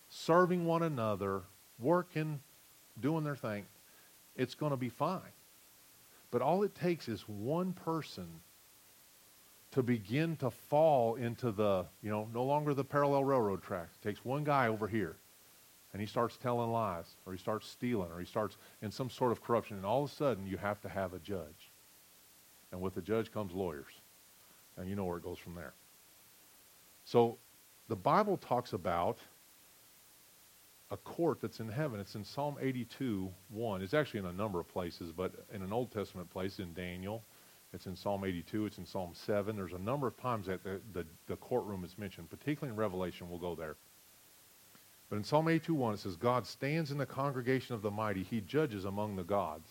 [0.09, 1.41] serving one another,
[1.79, 2.39] working,
[2.99, 3.65] doing their thing,
[4.35, 5.21] it's going to be fine.
[6.31, 8.27] But all it takes is one person
[9.71, 13.97] to begin to fall into the, you know, no longer the parallel railroad tracks.
[14.01, 15.17] It takes one guy over here
[15.95, 19.31] and he starts telling lies or he starts stealing or he starts in some sort
[19.31, 21.71] of corruption and all of a sudden you have to have a judge.
[22.73, 24.01] And with the judge comes lawyers.
[24.75, 25.73] And you know where it goes from there.
[27.05, 27.37] So
[27.87, 29.19] the Bible talks about
[30.91, 32.01] a court that's in heaven.
[32.01, 33.81] It's in Psalm 82, 1.
[33.81, 37.23] It's actually in a number of places, but in an Old Testament place in Daniel,
[37.71, 39.55] it's in Psalm 82, it's in Psalm 7.
[39.55, 43.29] There's a number of times that the, the, the courtroom is mentioned, particularly in Revelation.
[43.29, 43.77] We'll go there.
[45.09, 48.23] But in Psalm 82, 1, it says, God stands in the congregation of the mighty.
[48.23, 49.69] He judges among the gods.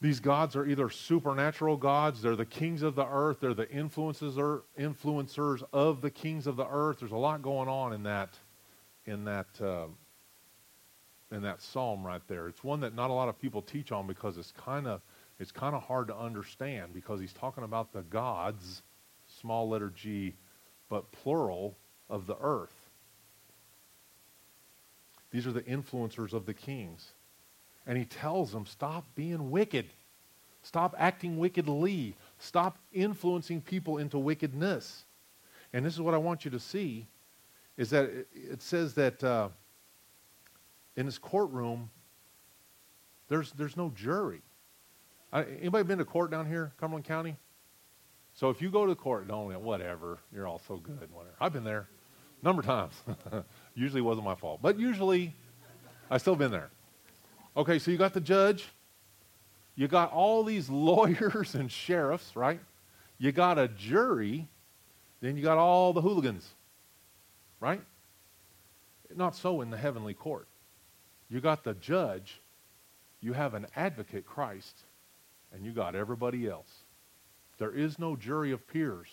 [0.00, 4.36] These gods are either supernatural gods, they're the kings of the earth, they're the influences
[4.36, 6.98] or influencers of the kings of the earth.
[6.98, 8.36] There's a lot going on in that
[9.06, 9.86] in that uh,
[11.30, 12.48] in that psalm right there.
[12.48, 15.02] It's one that not a lot of people teach on because it's kind of
[15.38, 18.82] it's kind of hard to understand because he's talking about the gods,
[19.40, 20.34] small letter G,
[20.88, 21.76] but plural
[22.10, 22.81] of the earth.
[25.32, 27.12] These are the influencers of the kings.
[27.86, 29.86] And he tells them, stop being wicked.
[30.62, 32.14] Stop acting wickedly.
[32.38, 35.04] Stop influencing people into wickedness.
[35.72, 37.06] And this is what I want you to see
[37.76, 39.48] is that it, says that uh,
[40.96, 41.90] in this courtroom,
[43.28, 44.42] there's, there's no jury.
[45.32, 47.36] I, anybody been to court down here, Cumberland County?
[48.34, 51.34] So if you go to court, don't whatever, you're all so good, whatever.
[51.40, 51.88] I've been there
[52.40, 52.94] a number of times.
[53.74, 55.34] usually wasn't my fault, but usually
[56.10, 56.70] I've still been there.
[57.56, 58.68] Okay, so you got the judge,
[59.74, 62.60] you got all these lawyers and sheriffs, right?
[63.18, 64.48] You got a jury,
[65.20, 66.48] then you got all the hooligans
[67.62, 67.80] right?
[69.14, 70.48] Not so in the heavenly court.
[71.30, 72.40] You got the judge,
[73.20, 74.82] you have an advocate, Christ,
[75.54, 76.70] and you got everybody else.
[77.58, 79.08] There is no jury of peers.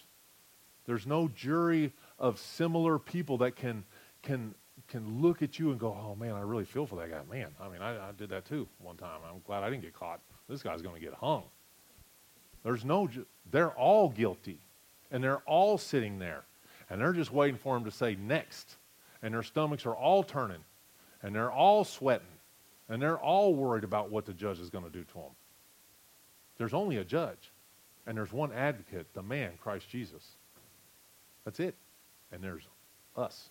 [0.85, 3.85] There's no jury of similar people that can
[4.21, 4.53] can
[4.87, 7.49] can look at you and go, "Oh man, I really feel for that guy." Man,
[7.61, 9.19] I mean, I, I did that too one time.
[9.27, 10.19] I'm glad I didn't get caught.
[10.47, 11.43] This guy's going to get hung.
[12.63, 13.07] There's no.
[13.07, 14.59] Ju- they're all guilty,
[15.11, 16.43] and they're all sitting there.
[16.89, 18.77] And they're just waiting for him to say next.
[19.21, 20.63] And their stomachs are all turning.
[21.21, 22.25] And they're all sweating.
[22.87, 25.31] And they're all worried about what the judge is going to do to them.
[26.57, 27.51] There's only a judge.
[28.07, 30.31] And there's one advocate, the man, Christ Jesus.
[31.45, 31.75] That's it.
[32.31, 32.63] And there's
[33.15, 33.49] us.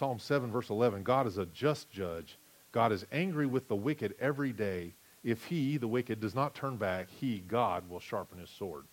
[0.00, 2.38] Psalm 7, verse 11 God is a just judge.
[2.72, 4.94] God is angry with the wicked every day.
[5.22, 8.84] If he, the wicked, does not turn back, he, God, will sharpen his sword.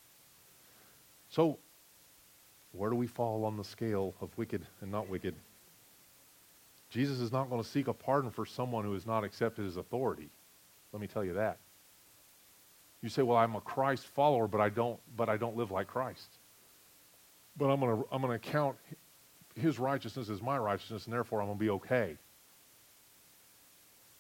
[1.30, 1.60] So,
[2.74, 5.34] where do we fall on the scale of wicked and not wicked?
[6.90, 9.78] Jesus is not going to seek a pardon for someone who has not accepted his
[9.78, 10.28] authority.
[10.92, 11.58] Let me tell you that.
[13.02, 15.88] You say, "Well, I'm a Christ follower, but I don't but I don't live like
[15.88, 16.28] Christ."
[17.56, 18.76] But I'm going to I'm going to count
[19.58, 22.18] his righteousness is my righteousness and therefore I'm going to be okay.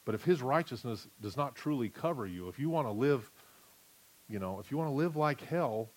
[0.06, 3.30] But if his righteousness does not truly cover you, if you want to live,
[4.30, 5.90] you know, if you want to live like hell,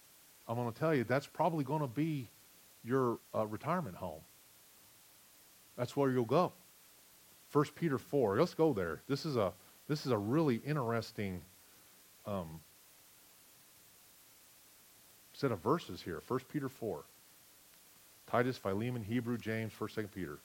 [0.49, 2.29] I'm going to tell you that's probably going to be
[2.83, 4.21] your uh, retirement home.
[5.77, 6.53] That's where you'll go.
[7.53, 8.39] 1 Peter 4.
[8.39, 9.01] Let's go there.
[9.09, 9.53] This is a
[9.89, 11.43] this is a really interesting
[12.25, 12.61] um,
[15.33, 16.23] set of verses here.
[16.29, 17.05] 1 Peter 4.
[18.31, 20.39] Titus, Philemon, Hebrew, James, 1st, 2nd Peter.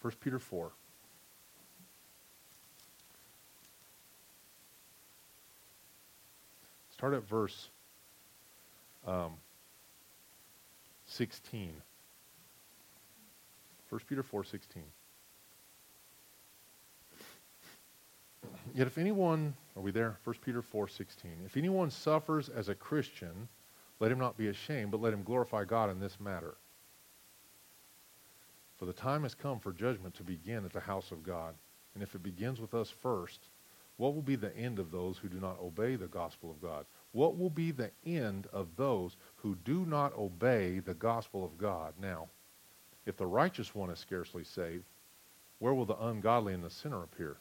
[0.00, 0.70] First Peter 4.
[6.92, 7.70] Start at verse
[9.04, 9.32] um,
[11.06, 11.72] 16.
[13.90, 14.82] 1 Peter 4 16.
[18.74, 20.18] Yet if anyone, are we there?
[20.24, 21.30] 1 Peter 4 16.
[21.44, 23.48] If anyone suffers as a Christian,
[24.00, 26.56] let him not be ashamed, but let him glorify God in this matter.
[28.78, 31.54] For the time has come for judgment to begin at the house of God.
[31.94, 33.48] And if it begins with us first,
[33.96, 36.84] what will be the end of those who do not obey the gospel of God?
[37.12, 41.94] What will be the end of those who do not obey the gospel of God?
[42.00, 42.28] Now,
[43.06, 44.84] if the righteous one is scarcely saved,
[45.58, 47.36] where will the ungodly and the sinner appear?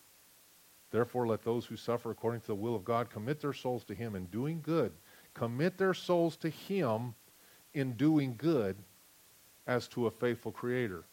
[0.92, 3.96] Therefore, let those who suffer according to the will of God commit their souls to
[3.96, 4.92] Him in doing good.
[5.34, 7.16] Commit their souls to Him
[7.74, 8.76] in doing good
[9.68, 11.06] as to a faithful Creator.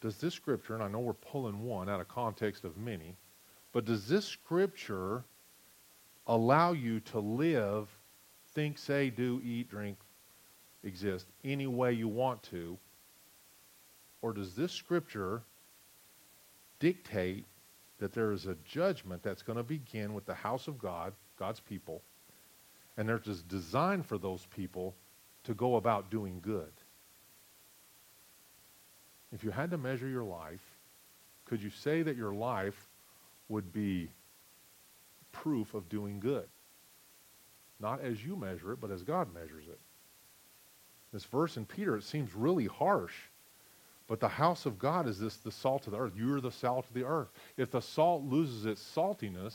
[0.00, 3.16] Does this scripture, and I know we're pulling one out of context of many,
[3.72, 5.22] but does this scripture
[6.26, 7.88] allow you to live,
[8.54, 9.98] think, say, do, eat, drink,
[10.84, 12.78] exist any way you want to?
[14.22, 15.42] Or does this scripture
[16.78, 17.44] dictate
[18.00, 21.60] that there is a judgment that's going to begin with the house of God, God's
[21.60, 22.02] people,
[22.96, 24.94] and there's this design for those people
[25.44, 26.72] to go about doing good?
[29.32, 30.60] If you had to measure your life,
[31.44, 32.88] could you say that your life
[33.48, 34.10] would be
[35.32, 36.48] proof of doing good?
[37.78, 39.78] Not as you measure it, but as God measures it.
[41.12, 43.14] This verse in Peter, it seems really harsh.
[44.10, 46.14] But the house of God is this the salt of the earth.
[46.16, 47.28] You're the salt of the earth.
[47.56, 49.54] If the salt loses its saltiness,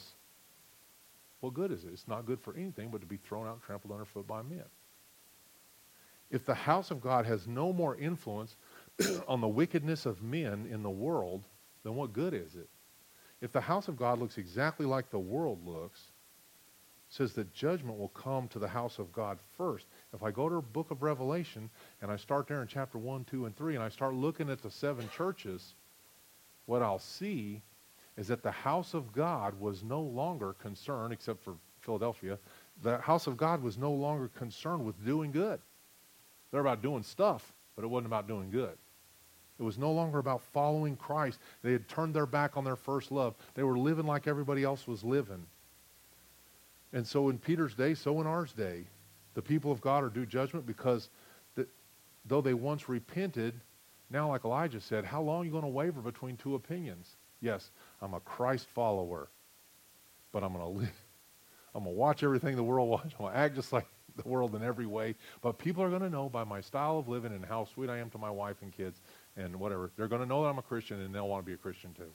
[1.41, 1.89] what good is it?
[1.91, 4.63] It's not good for anything but to be thrown out trampled underfoot by men.
[6.31, 8.55] If the house of God has no more influence
[9.27, 11.43] on the wickedness of men in the world,
[11.83, 12.69] then what good is it?
[13.41, 15.99] If the house of God looks exactly like the world looks,
[17.09, 19.85] says that judgment will come to the house of God first.
[20.16, 21.70] If I go to the book of Revelation
[22.01, 24.61] and I start there in chapter 1, 2, and 3, and I start looking at
[24.61, 25.76] the seven churches,
[26.66, 27.61] what I'll see
[28.18, 32.39] is that the house of God was no longer concerned, except for Philadelphia,
[32.82, 35.59] the house of God was no longer concerned with doing good.
[36.51, 38.78] They're about doing stuff, but it wasn't about doing good.
[39.59, 41.39] It was no longer about following Christ.
[41.61, 43.36] They had turned their back on their first love.
[43.53, 45.45] They were living like everybody else was living.
[46.93, 48.86] And so in Peter's day, so in ours day,
[49.36, 51.09] the people of God are due judgment because
[51.55, 51.67] that,
[52.25, 53.53] though they once repented,
[54.09, 57.15] now, like Elijah said, how long are you going to waver between two opinions?
[57.41, 57.69] Yes,
[58.01, 59.27] I'm a Christ follower,
[60.31, 61.03] but I'm going to live.
[61.73, 63.11] I'm going to watch everything the world watches.
[63.19, 65.15] I'm going to act just like the world in every way.
[65.41, 67.97] But people are going to know by my style of living and how sweet I
[67.97, 69.01] am to my wife and kids
[69.36, 69.91] and whatever.
[69.97, 71.93] They're going to know that I'm a Christian and they'll want to be a Christian
[71.93, 72.11] too.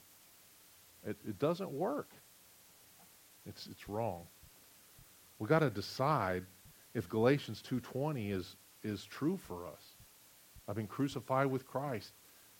[1.05, 2.09] It, it doesn't work.
[3.45, 4.23] It's, it's wrong.
[5.39, 6.45] We've got to decide
[6.93, 9.81] if Galatians 2.20 is, is true for us.
[10.67, 12.13] I've been crucified with Christ.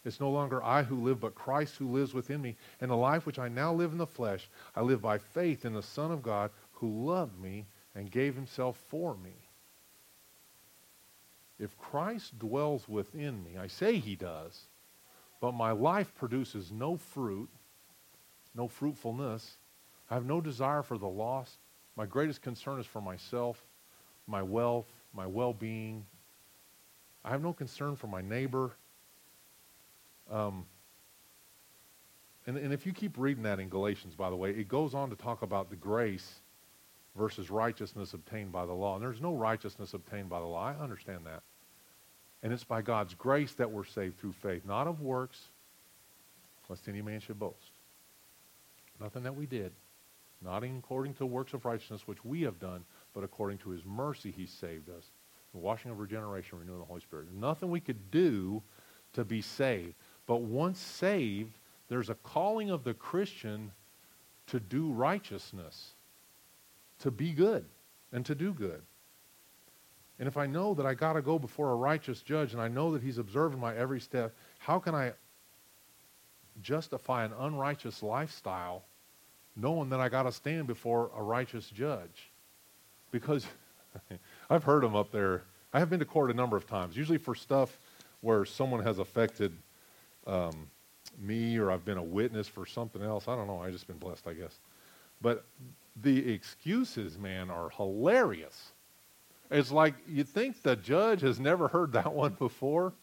[0.03, 2.55] It's no longer I who live, but Christ who lives within me.
[2.79, 5.73] And the life which I now live in the flesh, I live by faith in
[5.73, 9.33] the Son of God who loved me and gave himself for me.
[11.59, 14.65] If Christ dwells within me, I say he does,
[15.39, 17.49] but my life produces no fruit,
[18.55, 19.57] no fruitfulness,
[20.09, 21.59] I have no desire for the lost.
[21.95, 23.63] My greatest concern is for myself,
[24.27, 26.05] my wealth, my well being.
[27.23, 28.71] I have no concern for my neighbor.
[30.31, 30.65] Um,
[32.47, 35.09] and, and if you keep reading that in Galatians, by the way, it goes on
[35.09, 36.39] to talk about the grace
[37.15, 38.95] versus righteousness obtained by the law.
[38.95, 40.63] And there's no righteousness obtained by the law.
[40.65, 41.43] I understand that.
[42.41, 45.39] And it's by God's grace that we're saved through faith, not of works,
[46.69, 47.71] lest any man should boast.
[48.99, 49.71] Nothing that we did,
[50.41, 52.83] not according to works of righteousness which we have done,
[53.13, 55.11] but according to his mercy he saved us.
[55.53, 57.27] The washing of regeneration, renewing the Holy Spirit.
[57.33, 58.63] Nothing we could do
[59.13, 59.95] to be saved.
[60.25, 61.57] But once saved,
[61.89, 63.71] there's a calling of the Christian
[64.47, 65.93] to do righteousness,
[66.99, 67.65] to be good,
[68.13, 68.81] and to do good.
[70.19, 72.67] And if I know that I got to go before a righteous judge and I
[72.67, 75.13] know that he's observing my every step, how can I
[76.61, 78.83] justify an unrighteous lifestyle
[79.55, 82.30] knowing that I got to stand before a righteous judge?
[83.11, 83.45] Because
[84.49, 85.43] I've heard them up there.
[85.73, 87.77] I have been to court a number of times, usually for stuff
[88.21, 89.53] where someone has affected
[90.27, 90.67] um,
[91.19, 93.27] me or I've been a witness for something else.
[93.27, 93.61] I don't know.
[93.61, 94.59] I've just been blessed, I guess.
[95.21, 95.45] But
[96.01, 98.71] the excuses, man, are hilarious.
[99.49, 102.93] It's like you think the judge has never heard that one before.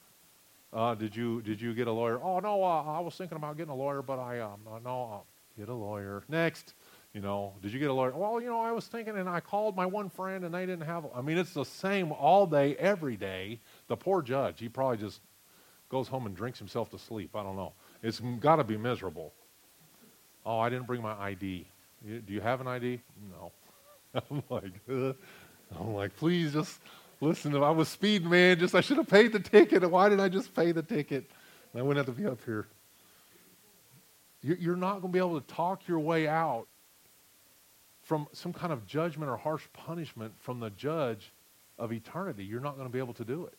[0.72, 2.20] Uh, did you did you get a lawyer?
[2.22, 5.10] Oh no, uh, I was thinking about getting a lawyer, but I um uh, no
[5.12, 6.74] uh, get a lawyer next.
[7.18, 8.12] You know, did you get a lawyer?
[8.12, 10.86] Well, you know, I was thinking, and I called my one friend, and they didn't
[10.86, 11.04] have.
[11.12, 13.58] I mean, it's the same all day, every day.
[13.88, 15.20] The poor judge, he probably just
[15.88, 17.34] goes home and drinks himself to sleep.
[17.34, 17.72] I don't know.
[18.04, 19.32] It's got to be miserable.
[20.46, 21.66] Oh, I didn't bring my ID.
[22.06, 23.00] do you have an ID?
[23.32, 23.50] No.
[24.30, 25.12] I'm like, uh,
[25.76, 26.78] I'm like, please just
[27.20, 27.52] listen.
[27.56, 28.60] I was speeding, man.
[28.60, 29.90] Just I should have paid the ticket.
[29.90, 31.28] Why did I just pay the ticket?
[31.72, 32.68] And I wouldn't have to be up here.
[34.40, 36.68] You're not going to be able to talk your way out
[38.08, 41.30] from some kind of judgment or harsh punishment from the judge
[41.78, 42.42] of eternity.
[42.42, 43.58] You're not going to be able to do it.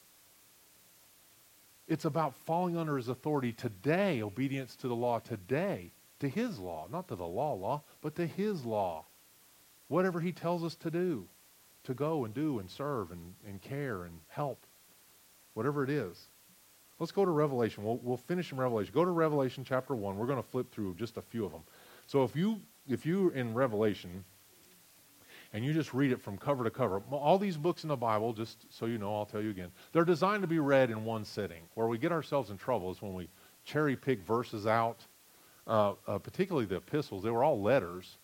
[1.88, 6.88] It's about falling under his authority today, obedience to the law today, to his law,
[6.92, 9.06] not to the law law, but to his law.
[9.88, 11.28] Whatever he tells us to do,
[11.84, 14.66] to go and do and serve and, and care and help,
[15.54, 16.28] whatever it is.
[16.98, 17.84] Let's go to Revelation.
[17.84, 18.94] We'll, we'll finish in Revelation.
[18.96, 20.18] Go to Revelation chapter 1.
[20.18, 21.62] We're going to flip through just a few of them.
[22.08, 24.26] So if you if you're in Revelation
[25.54, 28.34] and you just read it from cover to cover, all these books in the Bible,
[28.34, 31.26] just so you know, I'll tell you again, they're designed to be read in one
[31.26, 31.64] sitting.
[31.74, 33.30] Where we get ourselves in trouble is when we
[33.66, 35.06] cherry pick verses out,
[35.68, 37.24] uh, uh, particularly the epistles.
[37.24, 38.18] They were all letters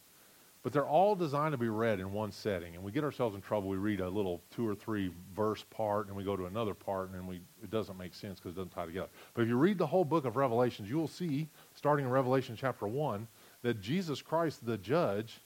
[0.65, 2.73] but they're all designed to be read in one setting.
[2.73, 3.69] And we get ourselves in trouble.
[3.69, 7.09] We read a little two or three verse part, and we go to another part,
[7.09, 9.09] and then we, it doesn't make sense because it doesn't tie together.
[9.35, 12.57] But if you read the whole book of Revelations, you will see, starting in Revelation
[12.59, 13.27] chapter 1,
[13.61, 15.39] that Jesus Christ, the judge,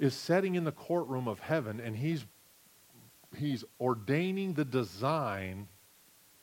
[0.00, 2.24] is sitting in the courtroom of heaven, and he's,
[3.36, 5.68] he's ordaining the design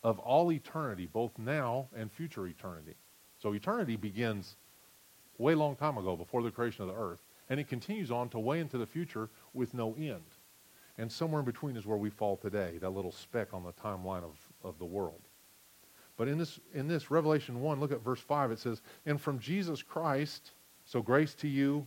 [0.03, 2.93] of all eternity, both now and future eternity.
[3.39, 4.55] So eternity begins
[5.39, 7.23] way long time ago, before the creation of the earth.
[7.49, 10.23] And it continues on to way into the future with no end.
[10.99, 14.23] And somewhere in between is where we fall today, that little speck on the timeline
[14.23, 15.21] of, of the world.
[16.15, 18.51] But in this, in this, Revelation 1, look at verse 5.
[18.51, 20.51] It says, And from Jesus Christ,
[20.85, 21.85] so grace to you,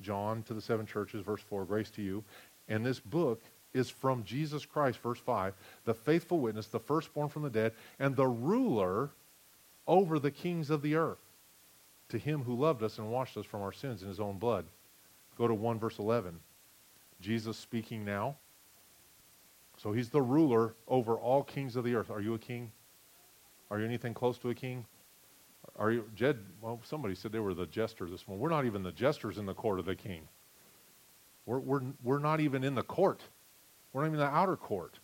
[0.00, 2.24] John to the seven churches, verse 4, grace to you.
[2.68, 3.42] And this book
[3.74, 8.16] is from Jesus Christ, verse 5, the faithful witness, the firstborn from the dead, and
[8.16, 9.10] the ruler
[9.86, 11.18] over the kings of the earth
[12.08, 14.64] to him who loved us and washed us from our sins in his own blood.
[15.36, 16.38] Go to 1 verse 11.
[17.20, 18.36] Jesus speaking now.
[19.78, 22.10] So he's the ruler over all kings of the earth.
[22.10, 22.70] Are you a king?
[23.70, 24.86] Are you anything close to a king?
[25.78, 28.42] Are you, Jed, well, somebody said they were the jester this morning.
[28.42, 30.22] We're not even the jesters in the court of the king.
[31.44, 33.22] We're, we're, we're not even in the court.
[33.92, 34.94] We're not even in the outer court.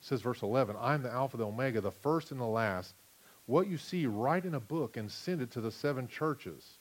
[0.00, 2.94] It says verse 11, I'm the Alpha, the Omega, the first and the last,
[3.46, 6.78] what you see, write in a book and send it to the seven churches.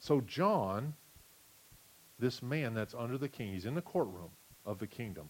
[0.00, 0.94] So, John,
[2.18, 4.30] this man that's under the king, he's in the courtroom
[4.66, 5.28] of the kingdom.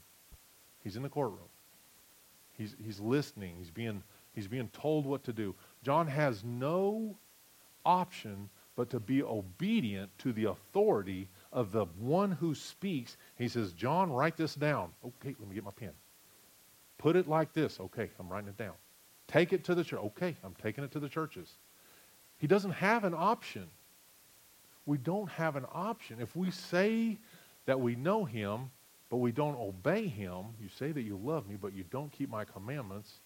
[0.83, 1.49] He's in the courtroom.
[2.53, 3.55] He's, he's listening.
[3.59, 4.03] He's being,
[4.33, 5.55] he's being told what to do.
[5.83, 7.17] John has no
[7.85, 13.17] option but to be obedient to the authority of the one who speaks.
[13.37, 14.91] He says, John, write this down.
[15.05, 15.93] Okay, let me get my pen.
[16.97, 17.79] Put it like this.
[17.81, 18.75] Okay, I'm writing it down.
[19.29, 20.01] Take it to the church.
[20.01, 21.51] Okay, I'm taking it to the churches.
[22.39, 23.69] He doesn't have an option.
[24.87, 26.21] We don't have an option.
[26.21, 27.19] If we say
[27.67, 28.71] that we know him,
[29.11, 32.31] but we don't obey him, you say that you love me, but you don't keep
[32.31, 33.21] my commandments,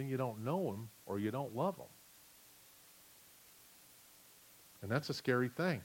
[0.00, 1.84] then you don't know him or you don't love him.
[4.82, 5.82] And that's a scary thing.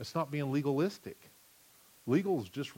[0.00, 1.16] It's not being legalistic.
[2.06, 2.72] Legal is just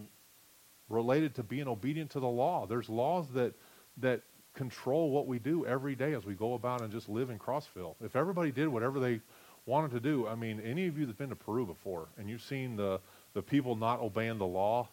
[0.91, 2.67] related to being obedient to the law.
[2.67, 3.55] There's laws that
[3.99, 4.21] that
[4.55, 7.95] control what we do every day as we go about and just live in Crossville.
[8.03, 9.21] If everybody did whatever they
[9.65, 12.43] wanted to do, I mean, any of you that's been to Peru before and you've
[12.43, 13.01] seen the,
[13.33, 14.89] the people not obeying the law,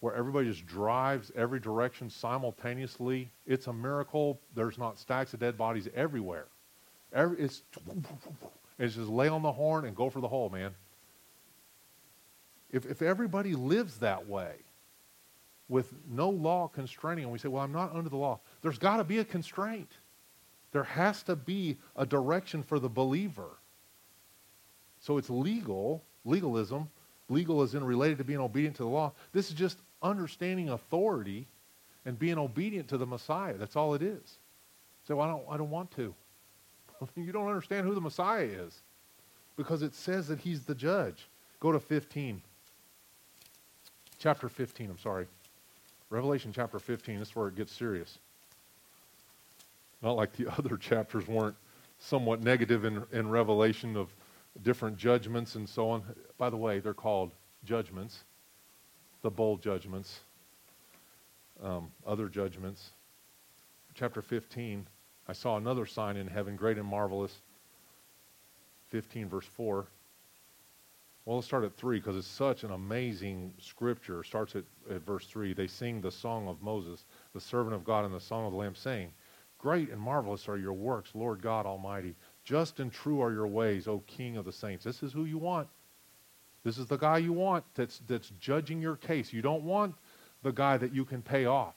[0.00, 4.40] where everybody just drives every direction simultaneously, it's a miracle.
[4.54, 6.46] There's not stacks of dead bodies everywhere.
[7.12, 7.62] Every, it's,
[8.78, 10.74] it's just lay on the horn and go for the hole, man.
[12.70, 14.56] If, if everybody lives that way,
[15.68, 18.40] with no law constraining and we say, well, I'm not under the law.
[18.62, 19.90] There's got to be a constraint.
[20.72, 23.58] There has to be a direction for the believer.
[25.00, 26.88] So it's legal, legalism.
[27.28, 29.12] Legal is in related to being obedient to the law.
[29.32, 31.46] This is just understanding authority
[32.04, 33.54] and being obedient to the Messiah.
[33.54, 34.38] That's all it is.
[35.06, 36.14] So I don't, I don't want to.
[37.16, 38.80] you don't understand who the Messiah is
[39.56, 41.28] because it says that he's the judge.
[41.60, 42.40] Go to 15.
[44.18, 45.26] Chapter 15, I'm sorry.
[46.10, 48.18] Revelation chapter 15, this is where it gets serious.
[50.02, 51.56] Not like the other chapters weren't
[51.98, 54.14] somewhat negative in, in Revelation of
[54.62, 56.02] different judgments and so on.
[56.38, 57.32] By the way, they're called
[57.64, 58.24] judgments,
[59.22, 60.20] the bowl judgments,
[61.62, 62.90] um, other judgments.
[63.94, 64.86] Chapter 15,
[65.26, 67.34] I saw another sign in heaven, great and marvelous.
[68.90, 69.86] 15, verse 4.
[71.24, 74.22] Well, let's start at 3 because it's such an amazing scripture.
[74.22, 75.52] Starts at, at verse 3.
[75.52, 77.04] They sing the song of Moses,
[77.34, 79.12] the servant of God, and the song of the Lamb, saying,
[79.58, 82.14] Great and marvelous are your works, Lord God Almighty.
[82.44, 84.84] Just and true are your ways, O King of the saints.
[84.84, 85.68] This is who you want.
[86.64, 89.32] This is the guy you want that's, that's judging your case.
[89.32, 89.94] You don't want
[90.42, 91.76] the guy that you can pay off.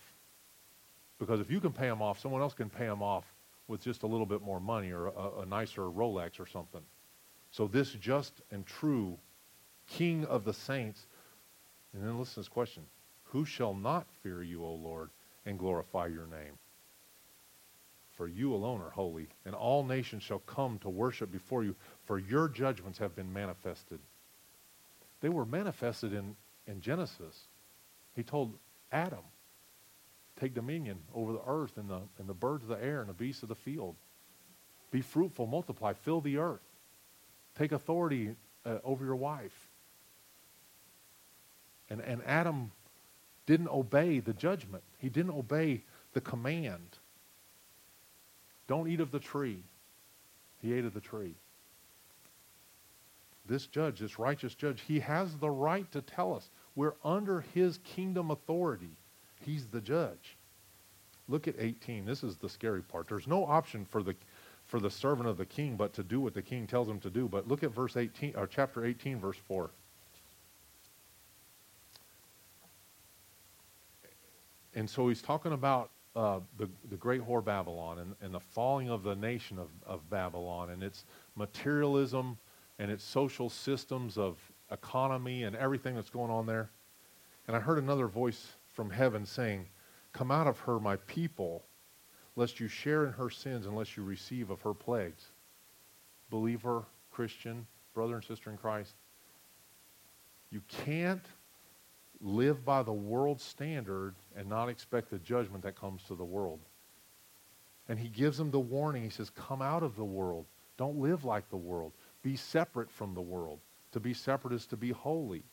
[1.19, 3.25] Because if you can pay him off, someone else can pay him off
[3.67, 6.81] with just a little bit more money or a, a nicer Rolex or something.
[7.51, 9.17] So this just and true
[9.87, 11.05] King of the saints.
[11.93, 12.83] And then listen to this question.
[13.25, 15.09] Who shall not fear you, O Lord,
[15.45, 16.57] and glorify your name?
[18.17, 21.75] For you alone are holy, and all nations shall come to worship before you,
[22.05, 23.99] for your judgments have been manifested.
[25.21, 26.35] They were manifested in,
[26.67, 27.47] in Genesis.
[28.15, 28.57] He told
[28.91, 29.23] Adam,
[30.39, 33.13] take dominion over the earth and the, and the birds of the air and the
[33.13, 33.95] beasts of the field.
[34.89, 36.59] Be fruitful, multiply, fill the earth.
[37.55, 39.69] Take authority uh, over your wife.
[41.89, 42.71] And, and Adam
[43.45, 44.83] didn't obey the judgment.
[44.97, 46.97] He didn't obey the command.
[48.67, 49.63] Don't eat of the tree.
[50.61, 51.35] He ate of the tree.
[53.45, 56.49] This judge, this righteous judge, he has the right to tell us.
[56.75, 58.91] We're under his kingdom authority.
[59.45, 60.37] He's the judge.
[61.27, 62.05] Look at 18.
[62.05, 63.07] This is the scary part.
[63.07, 64.15] There's no option for the
[64.67, 67.09] for the servant of the king but to do what the king tells him to
[67.09, 67.27] do.
[67.27, 69.69] But look at verse 18 or chapter 18 verse 4.
[74.73, 78.89] And so he's talking about uh, the, the great whore Babylon and, and the falling
[78.89, 81.03] of the nation of, of Babylon and its
[81.35, 82.37] materialism
[82.81, 84.39] and its social systems of
[84.71, 86.71] economy and everything that's going on there.
[87.47, 89.67] And I heard another voice from heaven saying,
[90.13, 91.63] Come out of her, my people,
[92.35, 95.25] lest you share in her sins unless you receive of her plagues.
[96.31, 98.95] Believer, Christian, brother and sister in Christ,
[100.49, 101.25] you can't
[102.19, 106.59] live by the world standard and not expect the judgment that comes to the world.
[107.87, 109.03] And he gives them the warning.
[109.03, 110.47] He says, Come out of the world.
[110.77, 111.91] Don't live like the world.
[112.23, 113.59] Be separate from the world.
[113.93, 115.43] To be separate is to be holy.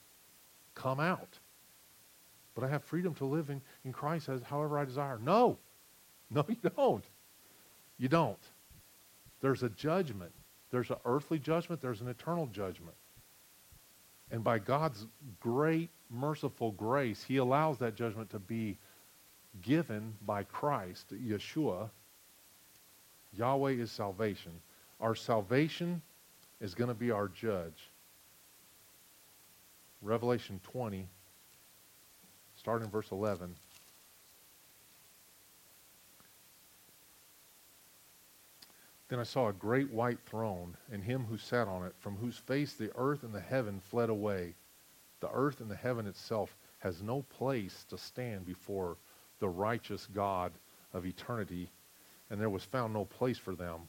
[0.75, 1.39] Come out.
[2.55, 5.19] But I have freedom to live in, in Christ as however I desire.
[5.23, 5.59] No.
[6.31, 7.05] No, you don't.
[7.99, 8.39] You don't.
[9.41, 10.33] There's a judgment.
[10.71, 11.81] There's an earthly judgment.
[11.81, 12.97] There's an eternal judgment.
[14.31, 15.07] And by God's
[15.41, 18.77] great, merciful grace, he allows that judgment to be
[19.63, 21.89] given by Christ, Yeshua.
[23.33, 24.53] Yahweh is salvation.
[25.01, 26.03] Our salvation
[26.61, 27.91] is going to be our judge.
[30.03, 31.07] Revelation 20,
[32.57, 33.55] starting in verse 11.
[39.09, 42.37] Then I saw a great white throne, and him who sat on it, from whose
[42.37, 44.55] face the earth and the heaven fled away.
[45.21, 48.99] The earth and the heaven itself has no place to stand before
[49.41, 50.53] the righteous God
[50.93, 51.71] of eternity,
[52.31, 53.89] and there was found no place for them.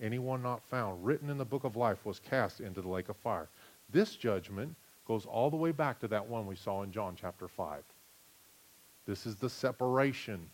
[0.00, 3.16] Anyone not found written in the book of life was cast into the lake of
[3.16, 3.48] fire.
[3.90, 4.74] This judgment
[5.06, 7.82] goes all the way back to that one we saw in John chapter 5.
[9.06, 10.50] This is the separation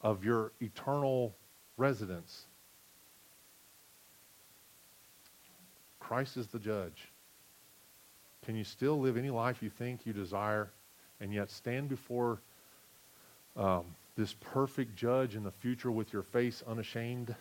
[0.00, 1.34] of your eternal
[1.76, 2.46] residence
[6.04, 7.10] Christ is the judge.
[8.44, 10.70] Can you still live any life you think you desire
[11.18, 12.42] and yet stand before
[13.56, 17.34] um, this perfect judge in the future with your face unashamed?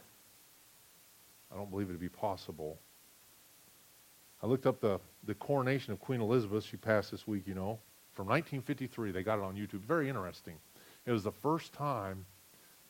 [1.63, 2.77] Don't believe it to be possible.
[4.41, 6.65] I looked up the, the coronation of Queen Elizabeth.
[6.65, 7.79] She passed this week, you know,
[8.11, 9.11] from 1953.
[9.11, 9.79] They got it on YouTube.
[9.79, 10.55] Very interesting.
[11.05, 12.25] It was the first time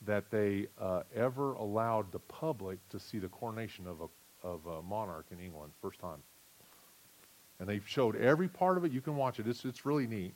[0.08, 4.08] that they uh, ever allowed the public to see the coronation of a
[4.44, 6.24] of a monarch in England, first time.
[7.60, 8.92] And they showed every part of it.
[8.92, 9.48] You can watch it.
[9.48, 10.34] It's, it's really neat.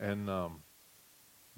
[0.00, 0.56] And um,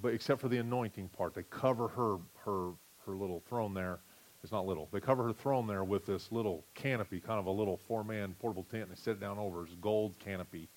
[0.03, 2.73] but except for the anointing part, they cover her her
[3.07, 4.01] her little throne there.
[4.43, 4.89] It's not little.
[4.93, 8.65] They cover her throne there with this little canopy, kind of a little four-man portable
[8.65, 10.69] tent, and they set it down over his gold canopy.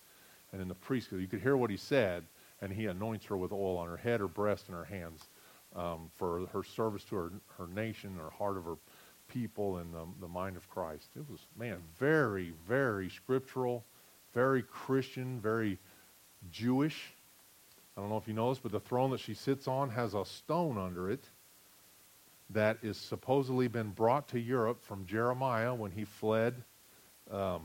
[0.52, 2.26] And in the priest, you could hear what he said,
[2.62, 5.30] and he anoints her with oil on her head, her breast, and her hands
[5.76, 8.78] um, for her service to her, her nation, her heart of her
[9.28, 11.10] people in the, the mind of Christ.
[11.16, 13.84] It was, man, very, very scriptural,
[14.34, 15.80] very Christian, very
[16.52, 17.14] Jewish.
[17.98, 20.14] I don't know if you know this, but the throne that she sits on has
[20.14, 21.24] a stone under it
[22.52, 26.64] that is supposedly been brought to Europe from Jeremiah when he fled
[27.32, 27.62] um,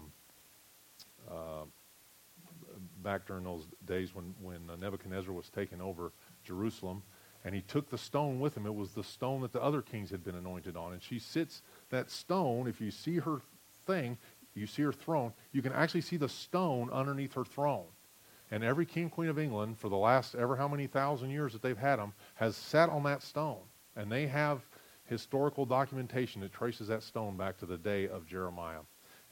[3.03, 6.13] back during those days when, when Nebuchadnezzar was taking over
[6.45, 7.03] Jerusalem.
[7.45, 8.67] And he took the stone with him.
[8.67, 10.93] It was the stone that the other kings had been anointed on.
[10.93, 13.41] And she sits, that stone, if you see her
[13.87, 14.19] thing,
[14.55, 17.87] you see her throne, you can actually see the stone underneath her throne.
[18.51, 21.63] And every king, queen of England, for the last ever how many thousand years that
[21.63, 23.63] they've had them, has sat on that stone.
[23.97, 24.61] And they have
[25.11, 28.79] historical documentation that traces that stone back to the day of Jeremiah.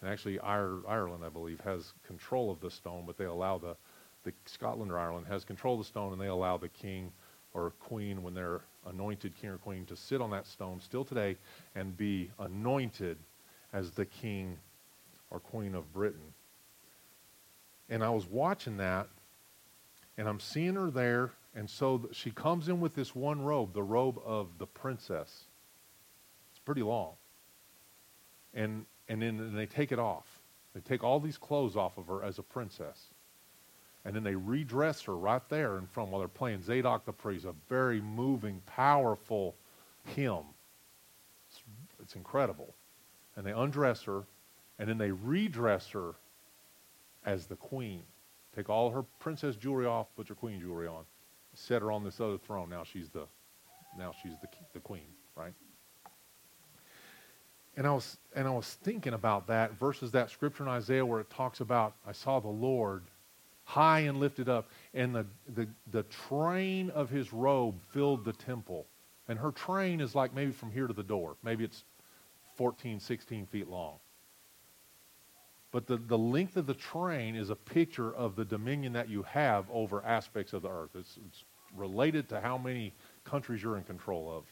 [0.01, 3.76] And actually, Ireland, I believe, has control of the stone, but they allow the,
[4.24, 7.12] the Scotland or Ireland has control of the stone, and they allow the king
[7.55, 11.37] or queen, when they're anointed king or queen, to sit on that stone still today
[11.76, 13.16] and be anointed
[13.72, 14.59] as the king
[15.31, 16.35] or queen of Britain.
[17.89, 19.09] And I was watching that,
[20.16, 23.83] and I'm seeing her there, and so she comes in with this one robe, the
[23.83, 25.45] robe of the princess.
[26.69, 27.12] Pretty long.
[28.53, 30.27] And, and then and they take it off.
[30.75, 33.07] They take all these clothes off of her as a princess.
[34.05, 37.47] And then they redress her right there in front while they're playing Zadok the priest,
[37.47, 39.55] a very moving, powerful
[40.14, 40.45] hymn.
[41.49, 41.62] It's,
[42.03, 42.75] it's incredible.
[43.37, 44.25] And they undress her,
[44.79, 46.16] and then they redress her
[47.25, 48.03] as the queen.
[48.55, 51.05] Take all her princess jewelry off, put your queen jewelry on.
[51.55, 52.69] Set her on this other throne.
[52.69, 53.27] Now she's the,
[53.99, 55.55] now she's the, the queen, right?
[57.79, 61.20] And I was and I was thinking about that versus that scripture in Isaiah where
[61.20, 63.05] it talks about I saw the Lord
[63.68, 68.87] high and lifted up, and the, the, the train of his robe filled the temple.
[69.29, 71.37] And her train is like maybe from here to the door.
[71.43, 71.85] Maybe it's
[72.57, 73.97] 14, 16 feet long.
[75.70, 79.22] But the, the length of the train is a picture of the dominion that you
[79.24, 80.91] have over aspects of the earth.
[80.95, 81.45] It's, it's
[81.76, 84.45] related to how many countries you're in control of,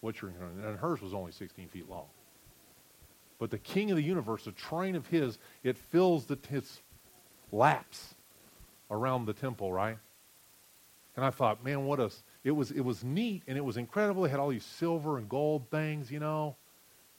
[0.00, 2.06] what you're in control And hers was only 16 feet long.
[3.44, 6.80] But the king of the universe, the train of his, it fills the, his
[7.52, 8.14] laps
[8.90, 9.98] around the temple, right?
[11.14, 12.10] And I thought, man, what a
[12.42, 14.22] it was it was neat and it was incredible.
[14.22, 16.56] They had all these silver and gold things, you know,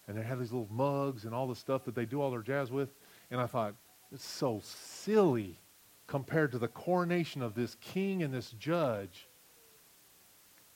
[0.07, 2.41] and they had these little mugs and all the stuff that they do all their
[2.41, 2.89] jazz with.
[3.29, 3.75] And I thought,
[4.11, 5.59] it's so silly
[6.07, 9.27] compared to the coronation of this king and this judge.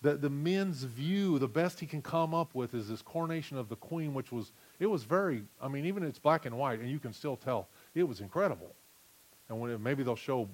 [0.03, 3.67] The, the men's view, the best he can come up with is this coronation of
[3.67, 6.89] the queen, which was, it was very, I mean, even it's black and white, and
[6.89, 8.73] you can still tell it was incredible.
[9.49, 10.47] And when it, maybe they'll show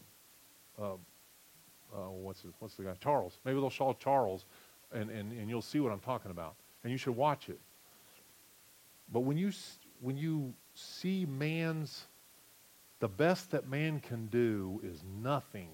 [0.81, 3.39] uh, uh, what's what's the guy Charles.
[3.45, 4.45] Maybe they'll show Charles,
[4.91, 7.59] and, and, and you'll see what I'm talking about, and you should watch it.
[9.11, 9.51] But when you
[10.01, 12.05] when you see man's
[12.99, 15.69] the best that man can do is nothing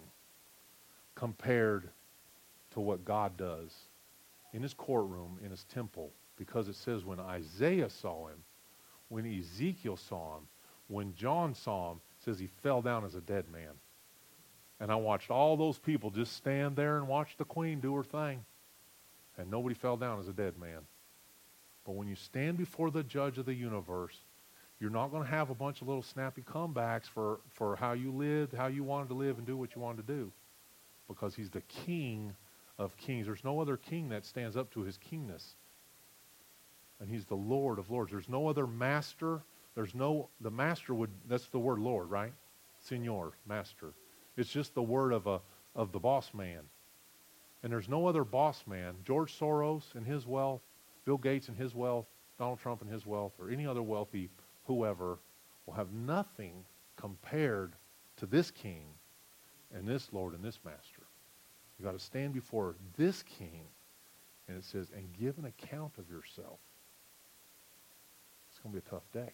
[1.15, 1.89] compared
[2.71, 3.75] to what God does
[4.53, 6.11] in his courtroom, in his temple,
[6.41, 8.39] because it says when Isaiah saw him,
[9.09, 10.47] when Ezekiel saw him,
[10.87, 13.73] when John saw him, says he fell down as a dead man.
[14.79, 18.03] And I watched all those people just stand there and watch the queen do her
[18.03, 18.43] thing.
[19.37, 20.79] And nobody fell down as a dead man.
[21.85, 24.17] But when you stand before the judge of the universe,
[24.79, 28.11] you're not going to have a bunch of little snappy comebacks for, for how you
[28.11, 30.31] lived, how you wanted to live, and do what you wanted to do.
[31.07, 32.33] Because he's the king
[32.79, 33.27] of kings.
[33.27, 35.53] There's no other king that stands up to his kingness.
[37.01, 38.11] And he's the Lord of lords.
[38.11, 39.41] There's no other master.
[39.75, 42.31] There's no, the master would, that's the word Lord, right?
[42.79, 43.93] Senor, master.
[44.37, 45.41] It's just the word of, a,
[45.75, 46.61] of the boss man.
[47.63, 48.95] And there's no other boss man.
[49.03, 50.61] George Soros and his wealth,
[51.05, 52.05] Bill Gates and his wealth,
[52.37, 54.29] Donald Trump and his wealth, or any other wealthy
[54.65, 55.19] whoever
[55.65, 57.73] will have nothing compared
[58.17, 58.85] to this king
[59.73, 61.03] and this Lord and this master.
[61.77, 63.63] You've got to stand before this king,
[64.47, 66.59] and it says, and give an account of yourself.
[68.61, 69.33] It's going to be a tough day.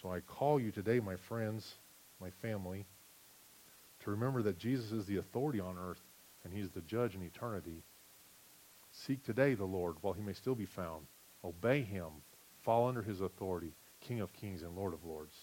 [0.00, 1.74] So I call you today, my friends,
[2.20, 2.86] my family,
[4.04, 6.00] to remember that Jesus is the authority on earth
[6.44, 7.82] and he's the judge in eternity.
[8.92, 11.06] Seek today the Lord while he may still be found.
[11.44, 12.10] Obey him.
[12.62, 15.34] Fall under his authority, King of kings and Lord of lords.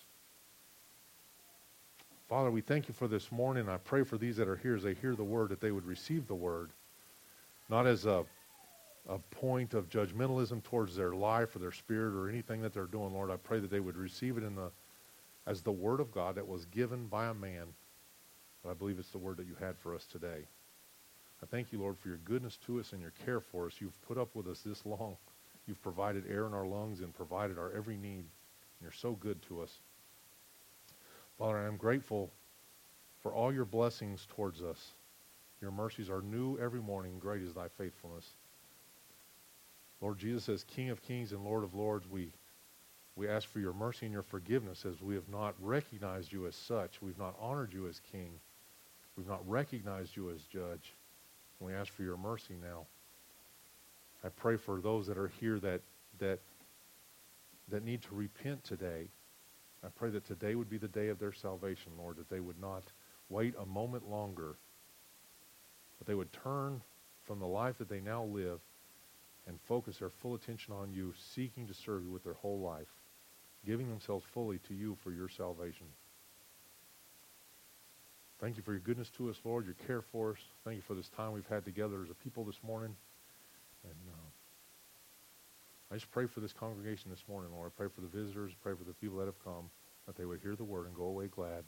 [2.30, 3.68] Father, we thank you for this morning.
[3.68, 5.86] I pray for these that are here as they hear the word that they would
[5.86, 6.70] receive the word,
[7.70, 8.24] not as a,
[9.10, 13.14] a point of judgmentalism towards their life or their spirit or anything that they're doing,
[13.14, 13.32] Lord.
[13.32, 14.72] I pray that they would receive it in the,
[15.46, 17.68] as the word of God that was given by a man
[18.64, 20.46] but I believe it's the word that you had for us today.
[21.42, 23.76] I thank you, Lord, for your goodness to us and your care for us.
[23.80, 25.18] You've put up with us this long.
[25.68, 28.26] You've provided air in our lungs and provided our every need.
[28.82, 29.80] You're so good to us.
[31.40, 32.32] Father, I am grateful
[33.22, 34.94] for all your blessings towards us.
[35.62, 37.18] Your mercies are new every morning.
[37.20, 38.34] Great is thy faithfulness.
[40.02, 42.32] Lord Jesus, as King of kings and Lord of lords, we,
[43.16, 46.56] We ask for your mercy and your forgiveness as we have not recognized you as
[46.56, 47.02] such.
[47.02, 48.32] We've not honored you as king.
[49.16, 50.96] We've not recognized you as judge.
[51.60, 52.88] And We ask for your mercy now.
[54.24, 55.82] I pray for those that are here that,
[56.20, 56.40] that,
[57.70, 59.10] that need to repent today.
[59.84, 62.60] I pray that today would be the day of their salvation, Lord, that they would
[62.60, 62.84] not
[63.30, 64.56] wait a moment longer,
[65.98, 66.82] but they would turn
[67.24, 68.60] from the life that they now live
[69.48, 72.88] and focus their full attention on you, seeking to serve you with their whole life,
[73.66, 75.88] giving themselves fully to you for your salvation.
[78.40, 80.38] Thank you for your goodness to us, Lord, your care for us.
[80.64, 82.96] Thank you for this time we've had together as a people this morning.
[83.84, 84.30] And uh,
[85.92, 87.72] I just pray for this congregation this morning, Lord.
[87.72, 89.70] I pray for the visitors, pray for the people that have come,
[90.08, 91.64] that they would hear the word and go away glad,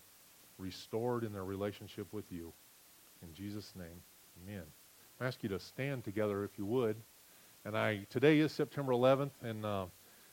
[0.57, 2.53] restored in their relationship with you.
[3.21, 4.01] In Jesus' name,
[4.43, 4.63] amen.
[5.21, 6.95] I ask you to stand together if you would.
[7.65, 9.85] And I today is September 11th, and uh,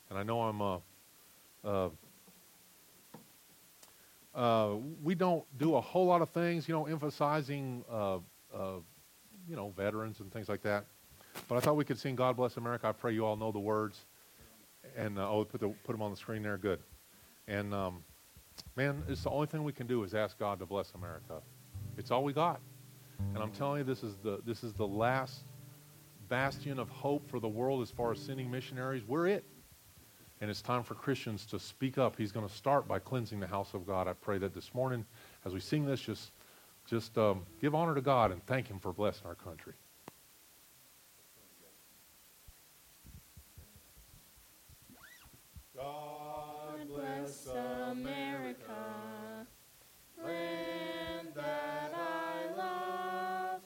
[0.08, 0.78] and I know I'm uh,
[1.64, 1.88] uh,
[4.34, 8.80] uh, we don't do a whole lot of things, you know, emphasizing, uh, uh,
[9.48, 10.86] you know, veterans and things like that.
[11.46, 13.60] But I thought we could sing "God Bless America." I pray you all know the
[13.60, 14.06] words.
[14.96, 16.56] And oh, put the, put them on the screen there.
[16.56, 16.80] Good.
[17.46, 18.02] And um,
[18.74, 21.42] man, it's the only thing we can do is ask God to bless America.
[21.96, 22.60] It's all we got.
[23.34, 25.44] And I'm telling you, this is the this is the last
[26.30, 29.02] bastion of hope for the world as far as sending missionaries.
[29.06, 29.44] We're it.
[30.40, 32.16] And it's time for Christians to speak up.
[32.16, 34.08] He's going to start by cleansing the house of God.
[34.08, 35.04] I pray that this morning,
[35.44, 36.30] as we sing this, just,
[36.86, 39.74] just um, give honor to God and thank Him for blessing our country.
[45.76, 48.56] God bless America,
[50.22, 53.60] land that I love.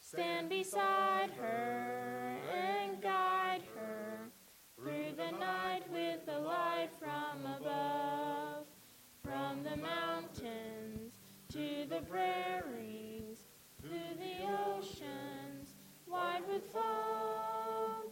[0.00, 1.69] Stand beside her
[9.80, 11.18] mountains
[11.52, 13.38] to the prairies,
[13.80, 15.74] through the oceans
[16.06, 18.10] wide with foam.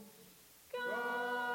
[0.73, 1.48] God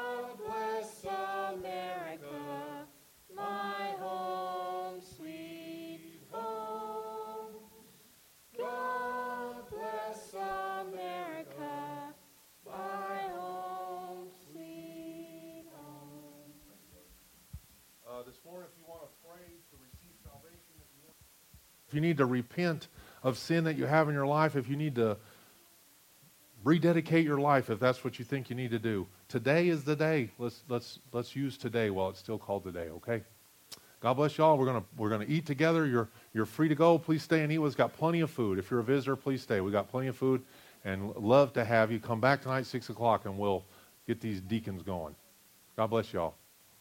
[21.94, 22.88] you need to repent
[23.22, 25.16] of sin that you have in your life, if you need to
[26.64, 29.96] rededicate your life, if that's what you think you need to do, today is the
[29.96, 30.30] day.
[30.38, 32.88] Let's let's let's use today while it's still called today.
[32.90, 33.22] Okay.
[34.00, 34.58] God bless y'all.
[34.58, 35.86] We're gonna we're gonna eat together.
[35.86, 36.98] You're you're free to go.
[36.98, 37.58] Please stay and eat.
[37.58, 38.58] We've got plenty of food.
[38.58, 39.62] If you're a visitor, please stay.
[39.62, 40.42] We got plenty of food,
[40.84, 43.64] and love to have you come back tonight six o'clock, and we'll
[44.06, 45.14] get these deacons going.
[45.76, 46.34] God bless y'all.